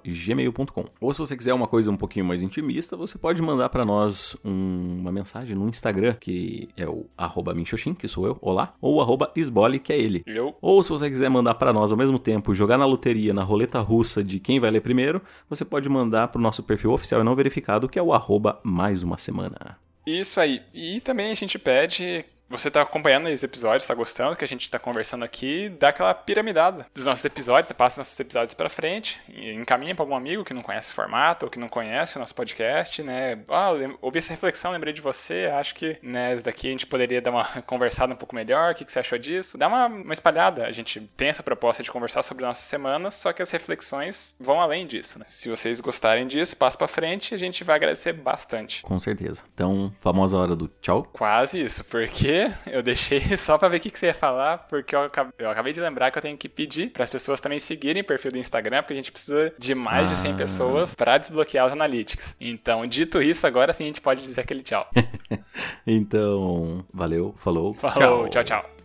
gmail.com. 0.04 0.84
Ou 1.00 1.12
se 1.12 1.18
você 1.20 1.36
quiser 1.36 1.54
uma 1.54 1.66
coisa 1.66 1.90
um 1.90 1.96
pouquinho 1.96 2.26
mais 2.26 2.42
intimista, 2.42 2.96
você 2.96 3.16
pode 3.16 3.40
mandar 3.40 3.68
para 3.68 3.84
nós 3.84 4.36
um... 4.44 4.98
uma 5.00 5.12
mensagem 5.12 5.56
no 5.56 5.66
Instagram, 5.66 6.14
que 6.20 6.68
é 6.76 6.86
o 6.86 7.06
arroba 7.16 7.54
Minxoxin, 7.54 7.94
que 7.94 8.08
sou 8.08 8.26
eu, 8.26 8.36
olá, 8.42 8.74
ou 8.80 9.00
arroba 9.00 9.32
Isbole, 9.34 9.78
que 9.78 9.92
é 9.92 9.98
ele. 9.98 10.22
Eu. 10.26 10.54
Ou 10.60 10.82
se 10.82 10.90
você 10.90 11.08
quiser 11.08 11.30
mandar 11.30 11.54
para 11.54 11.72
nós 11.72 11.90
ao 11.90 11.96
mesmo 11.96 12.18
tempo, 12.18 12.54
jogar 12.54 12.76
na 12.76 12.84
loteria, 12.84 13.32
na 13.32 13.42
roleta 13.52 13.80
russa 13.80 14.24
de 14.24 14.40
quem 14.40 14.58
vai 14.58 14.70
ler 14.70 14.80
primeiro, 14.80 15.20
você 15.48 15.64
pode 15.64 15.88
mandar 15.88 16.28
para 16.28 16.38
o 16.38 16.42
nosso 16.42 16.62
perfil 16.62 16.92
oficial 16.92 17.20
e 17.20 17.24
não 17.24 17.36
verificado, 17.36 17.88
que 17.88 17.98
é 17.98 18.02
o 18.02 18.12
arroba 18.12 18.58
mais 18.62 19.02
uma 19.02 19.18
semana. 19.18 19.78
Isso 20.06 20.40
aí. 20.40 20.62
E 20.72 21.00
também 21.00 21.30
a 21.30 21.34
gente 21.34 21.58
pede 21.58 22.24
você 22.52 22.68
está 22.68 22.82
acompanhando 22.82 23.28
os 23.28 23.42
episódios, 23.42 23.82
está 23.82 23.94
gostando 23.94 24.36
que 24.36 24.44
a 24.44 24.48
gente 24.48 24.62
está 24.62 24.78
conversando 24.78 25.24
aqui, 25.24 25.70
dá 25.80 25.88
aquela 25.88 26.12
piramidada 26.12 26.86
dos 26.94 27.06
nossos 27.06 27.24
episódios, 27.24 27.72
passa 27.72 28.00
nossos 28.00 28.18
episódios 28.20 28.52
para 28.52 28.68
frente, 28.68 29.18
encaminha 29.28 29.94
para 29.94 30.02
algum 30.02 30.14
amigo 30.14 30.44
que 30.44 30.52
não 30.52 30.62
conhece 30.62 30.90
o 30.90 30.94
formato 30.94 31.46
ou 31.46 31.50
que 31.50 31.58
não 31.58 31.68
conhece 31.68 32.16
o 32.16 32.20
nosso 32.20 32.34
podcast, 32.34 33.02
né? 33.02 33.38
Ah, 33.48 33.70
ouvi 34.02 34.18
essa 34.18 34.30
reflexão, 34.30 34.70
lembrei 34.70 34.92
de 34.92 35.00
você, 35.00 35.50
acho 35.54 35.74
que 35.74 35.96
né, 36.02 36.34
esse 36.34 36.44
daqui 36.44 36.68
a 36.68 36.70
gente 36.70 36.86
poderia 36.86 37.22
dar 37.22 37.30
uma 37.30 37.44
conversada 37.66 38.12
um 38.12 38.16
pouco 38.16 38.34
melhor, 38.34 38.72
o 38.72 38.74
que, 38.74 38.84
que 38.84 38.92
você 38.92 38.98
achou 38.98 39.18
disso? 39.18 39.56
Dá 39.56 39.66
uma, 39.66 39.86
uma 39.86 40.12
espalhada, 40.12 40.66
a 40.66 40.70
gente 40.70 41.00
tem 41.16 41.28
essa 41.28 41.42
proposta 41.42 41.82
de 41.82 41.90
conversar 41.90 42.22
sobre 42.22 42.44
nossas 42.44 42.64
semanas, 42.64 43.14
só 43.14 43.32
que 43.32 43.40
as 43.40 43.50
reflexões 43.50 44.36
vão 44.38 44.60
além 44.60 44.86
disso, 44.86 45.18
né? 45.18 45.24
Se 45.28 45.48
vocês 45.48 45.80
gostarem 45.80 46.26
disso, 46.26 46.54
passa 46.54 46.76
para 46.76 46.86
frente, 46.86 47.34
a 47.34 47.38
gente 47.38 47.64
vai 47.64 47.76
agradecer 47.76 48.12
bastante. 48.12 48.82
Com 48.82 49.00
certeza. 49.00 49.42
Então, 49.54 49.90
famosa 50.00 50.36
hora 50.36 50.54
do 50.54 50.68
tchau. 50.80 51.08
Quase 51.12 51.62
isso, 51.62 51.84
porque 51.84 52.41
eu 52.66 52.82
deixei 52.82 53.20
só 53.36 53.58
pra 53.58 53.68
ver 53.68 53.78
o 53.78 53.80
que, 53.80 53.96
você 53.96 54.06
ia 54.06 54.14
falar, 54.14 54.58
porque 54.68 54.94
eu 54.94 55.04
acabei, 55.04 55.32
eu 55.38 55.50
acabei 55.50 55.72
de 55.72 55.80
lembrar 55.80 56.10
que 56.10 56.18
eu 56.18 56.22
tenho 56.22 56.36
que 56.36 56.48
pedir 56.48 56.90
para 56.90 57.04
as 57.04 57.10
pessoas 57.10 57.40
também 57.40 57.58
seguirem 57.58 58.02
o 58.02 58.04
perfil 58.04 58.30
do 58.30 58.38
Instagram, 58.38 58.82
porque 58.82 58.94
a 58.94 58.96
gente 58.96 59.12
precisa 59.12 59.52
de 59.58 59.74
mais 59.74 60.08
ah. 60.08 60.14
de 60.14 60.18
100 60.18 60.36
pessoas 60.36 60.94
para 60.94 61.18
desbloquear 61.18 61.66
os 61.66 61.72
analytics. 61.72 62.36
Então, 62.40 62.86
dito 62.86 63.22
isso, 63.22 63.46
agora 63.46 63.72
sim 63.72 63.84
a 63.84 63.86
gente 63.86 64.00
pode 64.00 64.22
dizer 64.22 64.40
aquele 64.40 64.62
tchau. 64.62 64.88
então, 65.86 66.84
valeu, 66.92 67.34
falou. 67.38 67.74
Falou, 67.74 68.28
tchau, 68.28 68.44
tchau. 68.44 68.62
tchau. 68.62 68.81